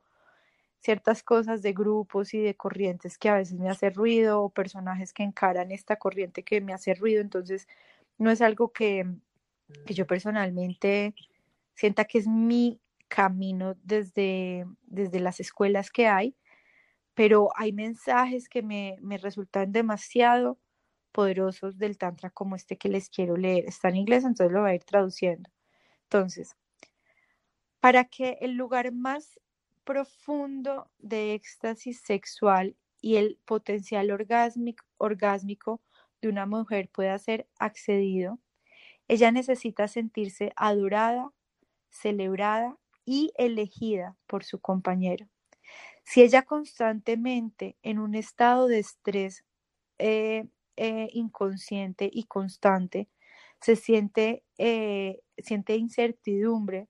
ciertas 0.80 1.22
cosas 1.22 1.62
de 1.62 1.72
grupos 1.72 2.34
y 2.34 2.40
de 2.40 2.54
corrientes 2.54 3.18
que 3.18 3.28
a 3.28 3.34
veces 3.34 3.58
me 3.58 3.68
hace 3.68 3.90
ruido 3.90 4.42
o 4.42 4.50
personajes 4.50 5.12
que 5.12 5.22
encaran 5.24 5.72
esta 5.72 5.96
corriente 5.96 6.44
que 6.44 6.60
me 6.60 6.72
hace 6.72 6.94
ruido, 6.94 7.20
entonces 7.20 7.66
no 8.18 8.30
es 8.30 8.40
algo 8.40 8.72
que, 8.72 9.04
yo 9.86 10.06
personalmente 10.06 11.14
sienta 11.74 12.04
que 12.04 12.18
es 12.18 12.28
mi 12.28 12.80
camino 13.16 13.76
desde, 13.82 14.66
desde 14.82 15.20
las 15.20 15.40
escuelas 15.40 15.90
que 15.90 16.06
hay, 16.06 16.36
pero 17.14 17.48
hay 17.56 17.72
mensajes 17.72 18.46
que 18.46 18.62
me, 18.62 18.98
me 19.00 19.16
resultan 19.16 19.72
demasiado 19.72 20.58
poderosos 21.12 21.78
del 21.78 21.96
Tantra 21.96 22.28
como 22.28 22.56
este 22.56 22.76
que 22.76 22.90
les 22.90 23.08
quiero 23.08 23.38
leer. 23.38 23.64
Está 23.64 23.88
en 23.88 23.96
inglés, 23.96 24.24
entonces 24.24 24.52
lo 24.52 24.60
voy 24.60 24.72
a 24.72 24.74
ir 24.74 24.84
traduciendo. 24.84 25.48
Entonces, 26.02 26.56
para 27.80 28.04
que 28.04 28.36
el 28.42 28.52
lugar 28.52 28.92
más 28.92 29.40
profundo 29.84 30.90
de 30.98 31.32
éxtasis 31.32 32.02
sexual 32.02 32.76
y 33.00 33.16
el 33.16 33.40
potencial 33.46 34.10
orgásmico, 34.10 34.84
orgásmico 34.98 35.80
de 36.20 36.28
una 36.28 36.44
mujer 36.44 36.90
pueda 36.90 37.18
ser 37.18 37.48
accedido, 37.58 38.38
ella 39.08 39.30
necesita 39.32 39.88
sentirse 39.88 40.52
adorada, 40.54 41.32
celebrada 41.88 42.76
y 43.06 43.32
elegida 43.36 44.16
por 44.26 44.44
su 44.44 44.60
compañero. 44.60 45.26
Si 46.04 46.22
ella 46.22 46.42
constantemente 46.42 47.76
en 47.82 47.98
un 47.98 48.14
estado 48.14 48.68
de 48.68 48.80
estrés 48.80 49.44
eh, 49.98 50.46
eh, 50.76 51.08
inconsciente 51.12 52.10
y 52.12 52.24
constante 52.24 53.08
se 53.60 53.76
siente, 53.76 54.44
eh, 54.58 55.20
siente 55.38 55.76
incertidumbre, 55.76 56.88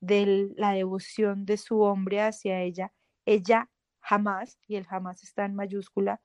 de 0.00 0.50
la 0.56 0.72
devoción 0.72 1.44
de 1.44 1.58
su 1.58 1.82
hombre 1.82 2.22
hacia 2.22 2.62
ella, 2.62 2.92
ella 3.26 3.68
jamás, 4.00 4.58
y 4.66 4.76
el 4.76 4.86
jamás 4.86 5.22
está 5.22 5.44
en 5.44 5.54
mayúscula, 5.54 6.20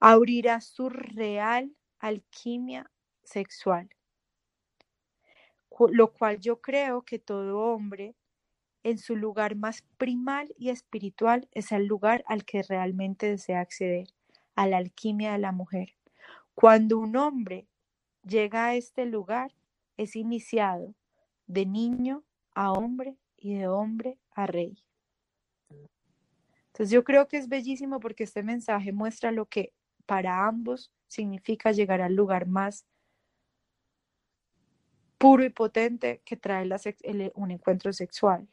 abrirá 0.00 0.60
su 0.60 0.88
real 0.88 1.74
alquimia 1.98 2.90
sexual. 3.24 3.88
Lo 5.90 6.12
cual 6.12 6.38
yo 6.38 6.60
creo 6.60 7.02
que 7.02 7.18
todo 7.18 7.58
hombre 7.58 8.14
en 8.84 8.98
su 8.98 9.16
lugar 9.16 9.56
más 9.56 9.82
primal 9.96 10.54
y 10.56 10.68
espiritual 10.68 11.48
es 11.52 11.72
el 11.72 11.86
lugar 11.86 12.22
al 12.28 12.44
que 12.44 12.62
realmente 12.62 13.26
desea 13.26 13.60
acceder, 13.60 14.08
a 14.54 14.68
la 14.68 14.76
alquimia 14.76 15.32
de 15.32 15.38
la 15.38 15.52
mujer. 15.52 15.96
Cuando 16.54 16.98
un 16.98 17.16
hombre 17.16 17.66
llega 18.22 18.66
a 18.66 18.74
este 18.76 19.06
lugar, 19.06 19.52
es 19.96 20.14
iniciado 20.14 20.94
de 21.46 21.66
niño 21.66 22.22
a 22.54 22.72
hombre 22.72 23.16
y 23.36 23.54
de 23.54 23.68
hombre 23.68 24.18
a 24.30 24.46
rey. 24.46 24.78
Entonces 26.68 26.90
yo 26.90 27.04
creo 27.04 27.26
que 27.26 27.38
es 27.38 27.48
bellísimo 27.48 28.00
porque 28.00 28.24
este 28.24 28.42
mensaje 28.42 28.92
muestra 28.92 29.32
lo 29.32 29.46
que 29.46 29.72
para 30.06 30.46
ambos 30.46 30.92
significa 31.08 31.72
llegar 31.72 32.00
al 32.00 32.14
lugar 32.14 32.46
más 32.46 32.84
puro 35.18 35.44
y 35.44 35.50
potente 35.50 36.20
que 36.24 36.36
trae 36.36 36.68
un 37.34 37.50
encuentro 37.50 37.92
sexual. 37.92 38.48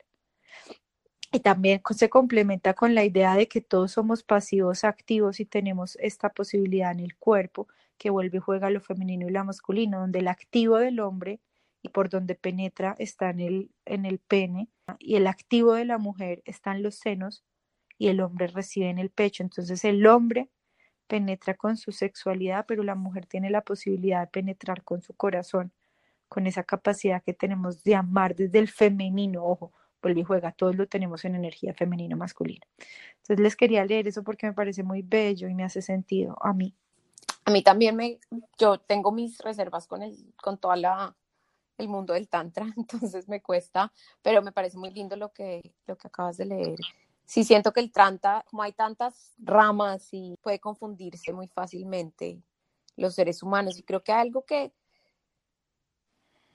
Y 1.34 1.40
también 1.40 1.82
se 1.96 2.10
complementa 2.10 2.74
con 2.74 2.94
la 2.94 3.06
idea 3.06 3.36
de 3.36 3.48
que 3.48 3.62
todos 3.62 3.94
somos 3.94 4.24
pasivos 4.24 4.84
activos 4.84 5.40
y 5.40 5.46
tenemos 5.46 5.98
esta 6.02 6.30
posibilidad 6.30 6.92
en 6.92 7.00
el 7.00 7.16
cuerpo 7.16 7.68
que 7.98 8.10
vuelve 8.10 8.38
y 8.40 8.42
juega 8.42 8.70
lo 8.70 8.82
femenino 8.82 9.28
y 9.28 9.32
lo 9.32 9.46
masculino, 9.46 10.00
donde 10.00 10.20
el 10.20 10.28
activo 10.28 10.78
del 10.78 11.00
hombre 11.00 11.40
y 11.82 11.90
por 11.90 12.10
donde 12.10 12.36
penetra 12.36 12.96
está 13.00 13.30
en 13.30 13.40
el, 13.40 13.72
en 13.86 14.06
el 14.06 14.20
pene 14.20 14.68
y 15.00 15.16
el 15.16 15.28
activo 15.28 15.74
de 15.74 15.86
la 15.86 15.98
mujer 15.98 16.42
está 16.46 16.72
en 16.76 16.84
los 16.84 16.96
senos 16.96 17.44
y 17.98 18.08
el 18.10 18.20
hombre 18.20 18.48
reside 18.48 18.90
en 18.90 19.00
el 19.00 19.10
pecho. 19.10 19.44
Entonces 19.44 19.86
el 19.86 20.06
hombre 20.08 20.50
penetra 21.08 21.56
con 21.56 21.78
su 21.78 21.92
sexualidad, 21.92 22.66
pero 22.68 22.84
la 22.84 22.96
mujer 22.96 23.26
tiene 23.26 23.50
la 23.50 23.62
posibilidad 23.62 24.22
de 24.22 24.28
penetrar 24.28 24.84
con 24.84 25.02
su 25.02 25.14
corazón, 25.14 25.72
con 26.28 26.48
esa 26.48 26.64
capacidad 26.64 27.22
que 27.24 27.34
tenemos 27.34 27.84
de 27.84 27.96
amar 27.96 28.36
desde 28.36 28.60
el 28.60 28.70
femenino. 28.70 29.44
Ojo, 29.44 29.74
vuelve 30.02 30.22
y 30.22 30.24
juega, 30.24 30.52
todos 30.52 30.76
lo 30.76 30.88
tenemos 30.88 31.26
en 31.26 31.36
energía 31.36 31.74
femenino 31.74 32.18
masculina. 32.18 32.66
Entonces 33.18 33.40
les 33.40 33.56
quería 33.56 33.86
leer 33.86 34.08
eso 34.08 34.24
porque 34.24 34.48
me 34.48 34.54
parece 34.54 34.84
muy 34.84 35.02
bello 35.02 35.48
y 35.48 35.54
me 35.54 35.64
hace 35.64 35.82
sentido 35.82 36.38
a 36.42 36.54
mí. 36.54 36.76
A 37.46 37.52
mí 37.52 37.64
también 37.64 37.96
me, 37.96 38.20
yo 38.58 38.80
tengo 38.80 39.12
mis 39.12 39.40
reservas 39.40 39.88
con, 39.88 40.04
el, 40.04 40.16
con 40.42 40.58
toda 40.58 40.76
la 40.76 41.16
el 41.78 41.88
mundo 41.88 42.14
del 42.14 42.30
tantra, 42.30 42.66
entonces 42.78 43.28
me 43.28 43.42
cuesta, 43.42 43.92
pero 44.22 44.42
me 44.42 44.52
parece 44.52 44.78
muy 44.78 44.92
lindo 44.92 45.16
lo 45.16 45.34
que, 45.34 45.74
lo 45.88 45.98
que 45.98 46.08
acabas 46.08 46.38
de 46.38 46.46
leer. 46.46 46.80
Sí 47.26 47.44
siento 47.44 47.72
que 47.72 47.80
el 47.80 47.92
tantra, 47.92 48.46
como 48.50 48.62
hay 48.62 48.74
tantas 48.74 49.34
ramas 49.40 50.10
y 50.12 50.38
puede 50.42 50.60
confundirse 50.60 51.34
muy 51.34 51.48
fácilmente 51.48 52.42
los 52.98 53.16
seres 53.16 53.42
humanos 53.42 53.80
y 53.80 53.84
creo 53.84 54.04
que 54.04 54.12
algo 54.12 54.46
que 54.46 54.74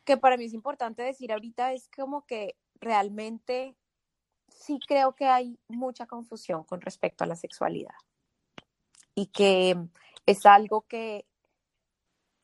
que 0.05 0.17
para 0.17 0.37
mí 0.37 0.45
es 0.45 0.55
importante 0.55 1.03
decir 1.03 1.33
ahorita 1.33 1.73
es 1.73 1.89
como 1.95 2.25
que 2.25 2.57
realmente 2.81 3.77
sí 4.49 4.79
creo 4.87 5.15
que 5.15 5.27
hay 5.27 5.59
mucha 5.69 6.07
confusión 6.07 6.65
con 6.65 6.81
respecto 6.81 7.25
a 7.25 7.27
la 7.27 7.37
sexualidad 7.37 7.95
y 9.15 9.27
que 9.27 9.77
es 10.27 10.47
algo 10.47 10.83
que, 10.83 11.27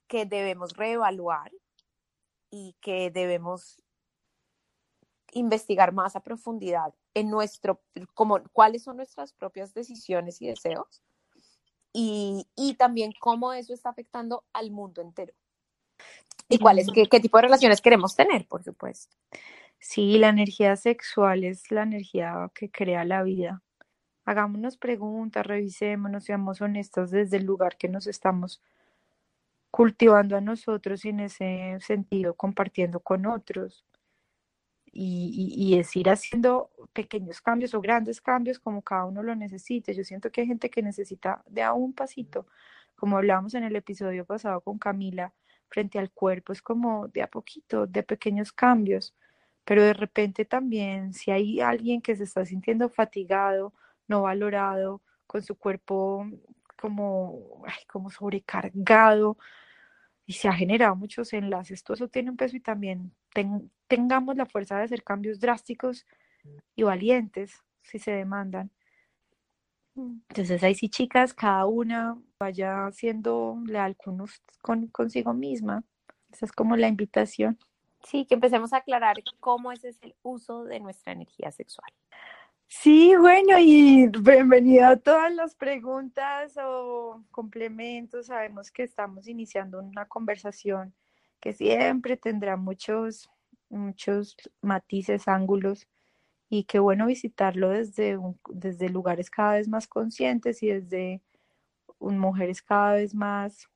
que 0.06 0.24
debemos 0.24 0.76
reevaluar 0.76 1.52
y 2.50 2.76
que 2.80 3.10
debemos 3.10 3.82
investigar 5.32 5.92
más 5.92 6.16
a 6.16 6.20
profundidad 6.20 6.94
en 7.14 7.30
nuestro, 7.30 7.80
como 8.14 8.42
cuáles 8.52 8.82
son 8.82 8.96
nuestras 8.96 9.32
propias 9.32 9.72
decisiones 9.72 10.40
y 10.42 10.46
deseos 10.48 11.02
y, 11.92 12.46
y 12.56 12.74
también 12.74 13.12
cómo 13.18 13.52
eso 13.52 13.74
está 13.74 13.90
afectando 13.90 14.44
al 14.52 14.70
mundo 14.70 15.02
entero. 15.02 15.34
Y 16.48 16.58
cuáles, 16.58 16.88
qué, 16.92 17.06
qué 17.08 17.20
tipo 17.20 17.38
de 17.38 17.42
relaciones 17.42 17.80
queremos 17.80 18.14
tener, 18.14 18.46
por 18.46 18.62
supuesto. 18.62 19.16
Sí, 19.84 20.16
la 20.18 20.28
energía 20.28 20.76
sexual 20.76 21.42
es 21.44 21.70
la 21.72 21.82
energía 21.82 22.50
que 22.54 22.70
crea 22.70 23.04
la 23.04 23.24
vida. 23.24 23.62
Hagámonos 24.24 24.76
preguntas, 24.78 25.46
revisémonos, 25.46 26.24
seamos 26.24 26.60
honestos 26.62 27.10
desde 27.10 27.38
el 27.38 27.46
lugar 27.46 27.76
que 27.76 27.88
nos 27.88 28.06
estamos 28.06 28.62
cultivando 29.72 30.36
a 30.36 30.40
nosotros 30.40 31.04
y 31.04 31.08
en 31.10 31.20
ese 31.20 31.78
sentido 31.80 32.34
compartiendo 32.36 33.00
con 33.00 33.26
otros. 33.26 33.84
Y, 34.92 35.54
y, 35.56 35.78
es 35.78 35.96
ir 35.96 36.10
haciendo 36.10 36.70
pequeños 36.92 37.40
cambios 37.40 37.74
o 37.74 37.80
grandes 37.80 38.20
cambios 38.20 38.58
como 38.60 38.82
cada 38.82 39.06
uno 39.06 39.22
lo 39.22 39.34
necesite. 39.34 39.94
Yo 39.94 40.04
siento 40.04 40.30
que 40.30 40.42
hay 40.42 40.46
gente 40.46 40.70
que 40.70 40.82
necesita 40.82 41.42
de 41.48 41.62
a 41.62 41.72
un 41.72 41.94
pasito, 41.94 42.46
como 42.94 43.16
hablábamos 43.16 43.54
en 43.54 43.64
el 43.64 43.74
episodio 43.76 44.26
pasado 44.26 44.60
con 44.60 44.78
Camila, 44.78 45.32
frente 45.68 45.98
al 45.98 46.10
cuerpo, 46.12 46.52
es 46.52 46.62
como 46.62 47.08
de 47.08 47.22
a 47.22 47.28
poquito, 47.28 47.86
de 47.86 48.02
pequeños 48.02 48.52
cambios. 48.52 49.14
Pero 49.64 49.82
de 49.82 49.94
repente 49.94 50.44
también, 50.44 51.12
si 51.14 51.30
hay 51.30 51.60
alguien 51.60 52.02
que 52.02 52.16
se 52.16 52.24
está 52.24 52.44
sintiendo 52.44 52.88
fatigado, 52.88 53.72
no 54.08 54.22
valorado, 54.22 55.02
con 55.26 55.42
su 55.42 55.56
cuerpo 55.56 56.26
como, 56.76 57.64
como 57.86 58.10
sobrecargado, 58.10 59.38
y 60.26 60.34
se 60.34 60.48
ha 60.48 60.52
generado 60.52 60.96
muchos 60.96 61.32
enlaces. 61.32 61.82
Todo 61.82 61.94
eso 61.94 62.08
tiene 62.08 62.30
un 62.30 62.36
peso 62.36 62.56
y 62.56 62.60
también 62.60 63.12
tengamos 63.88 64.36
la 64.36 64.46
fuerza 64.46 64.76
de 64.78 64.84
hacer 64.84 65.02
cambios 65.02 65.40
drásticos 65.40 66.06
y 66.74 66.82
valientes 66.82 67.62
si 67.82 67.98
se 67.98 68.12
demandan. 68.12 68.70
Entonces 69.94 70.62
ahí 70.62 70.74
sí, 70.74 70.88
chicas, 70.88 71.34
cada 71.34 71.66
una 71.66 72.16
vaya 72.38 72.90
siendo 72.92 73.58
leal 73.66 73.96
con, 73.96 74.24
con, 74.62 74.86
consigo 74.88 75.34
misma. 75.34 75.84
Esa 76.32 76.46
es 76.46 76.52
como 76.52 76.76
la 76.76 76.88
invitación. 76.88 77.58
Sí, 78.04 78.26
que 78.26 78.34
empecemos 78.34 78.72
a 78.72 78.78
aclarar 78.78 79.16
cómo 79.40 79.72
ese 79.72 79.90
es 79.90 80.02
el 80.02 80.14
uso 80.22 80.64
de 80.64 80.80
nuestra 80.80 81.12
energía 81.12 81.50
sexual. 81.52 81.90
Sí, 82.66 83.14
bueno, 83.16 83.58
y 83.58 84.08
bienvenida 84.08 84.90
a 84.90 84.96
todas 84.96 85.32
las 85.32 85.54
preguntas 85.54 86.56
o 86.56 87.22
complementos. 87.30 88.26
Sabemos 88.26 88.70
que 88.70 88.82
estamos 88.82 89.28
iniciando 89.28 89.78
una 89.78 90.06
conversación 90.06 90.94
que 91.38 91.52
siempre 91.52 92.16
tendrá 92.16 92.56
muchos, 92.56 93.28
muchos 93.68 94.36
matices, 94.62 95.28
ángulos, 95.28 95.86
y 96.48 96.64
qué 96.64 96.78
bueno 96.78 97.06
visitarlo 97.06 97.70
desde, 97.70 98.18
desde 98.50 98.88
lugares 98.88 99.30
cada 99.30 99.54
vez 99.54 99.68
más 99.68 99.86
conscientes 99.86 100.62
y 100.62 100.68
desde 100.68 101.22
mujeres 101.98 102.62
cada 102.62 102.94
vez 102.94 103.14
más, 103.14 103.68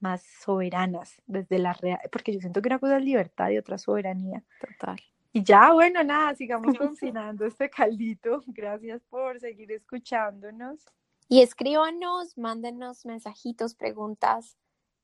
más 0.00 0.22
soberanas, 0.22 1.22
desde 1.26 1.58
la 1.58 1.72
real, 1.72 2.00
porque 2.12 2.32
yo 2.32 2.40
siento 2.40 2.62
que 2.62 2.68
una 2.68 2.78
cosa 2.78 2.98
es 2.98 3.04
libertad 3.04 3.50
y 3.50 3.58
otra 3.58 3.78
soberanía. 3.78 4.44
Total. 4.60 5.00
Y 5.32 5.42
ya, 5.42 5.72
bueno, 5.72 6.02
nada, 6.02 6.34
sigamos 6.34 6.76
cocinando 6.78 7.44
este 7.44 7.68
caldito. 7.68 8.42
Gracias 8.46 9.02
por 9.04 9.38
seguir 9.40 9.72
escuchándonos. 9.72 10.84
Y 11.28 11.42
escríbanos, 11.42 12.38
mándenos 12.38 13.04
mensajitos, 13.04 13.74
preguntas 13.74 14.56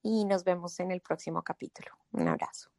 y 0.03 0.25
nos 0.25 0.45
vemos 0.45 0.81
en 0.81 0.91
el 0.91 1.01
próximo 1.01 1.43
capítulo. 1.43 1.91
Un 2.13 2.29
abrazo. 2.29 2.71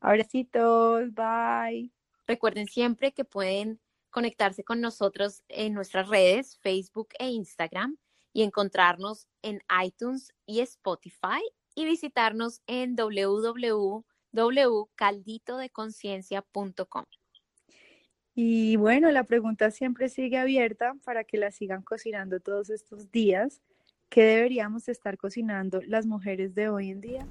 Abracitos, 0.00 1.12
bye. 1.12 1.92
Recuerden 2.26 2.66
siempre 2.66 3.12
que 3.12 3.24
pueden 3.24 3.80
conectarse 4.10 4.64
con 4.64 4.80
nosotros 4.80 5.42
en 5.48 5.74
nuestras 5.74 6.08
redes, 6.08 6.58
Facebook 6.58 7.08
e 7.18 7.28
Instagram, 7.28 7.98
y 8.38 8.44
encontrarnos 8.44 9.26
en 9.42 9.60
iTunes 9.84 10.32
y 10.46 10.60
Spotify 10.60 11.42
y 11.74 11.86
visitarnos 11.86 12.62
en 12.68 12.94
www 12.94 14.04
www.calditodeconciencia.com. 14.32 17.04
Y 18.34 18.76
bueno, 18.76 19.10
la 19.10 19.24
pregunta 19.24 19.72
siempre 19.72 20.08
sigue 20.08 20.38
abierta 20.38 20.94
para 21.04 21.24
que 21.24 21.36
la 21.38 21.50
sigan 21.50 21.82
cocinando 21.82 22.38
todos 22.38 22.70
estos 22.70 23.10
días. 23.10 23.60
¿Qué 24.08 24.22
deberíamos 24.22 24.88
estar 24.88 25.18
cocinando 25.18 25.82
las 25.82 26.06
mujeres 26.06 26.54
de 26.54 26.68
hoy 26.68 26.90
en 26.90 27.00
día? 27.00 27.26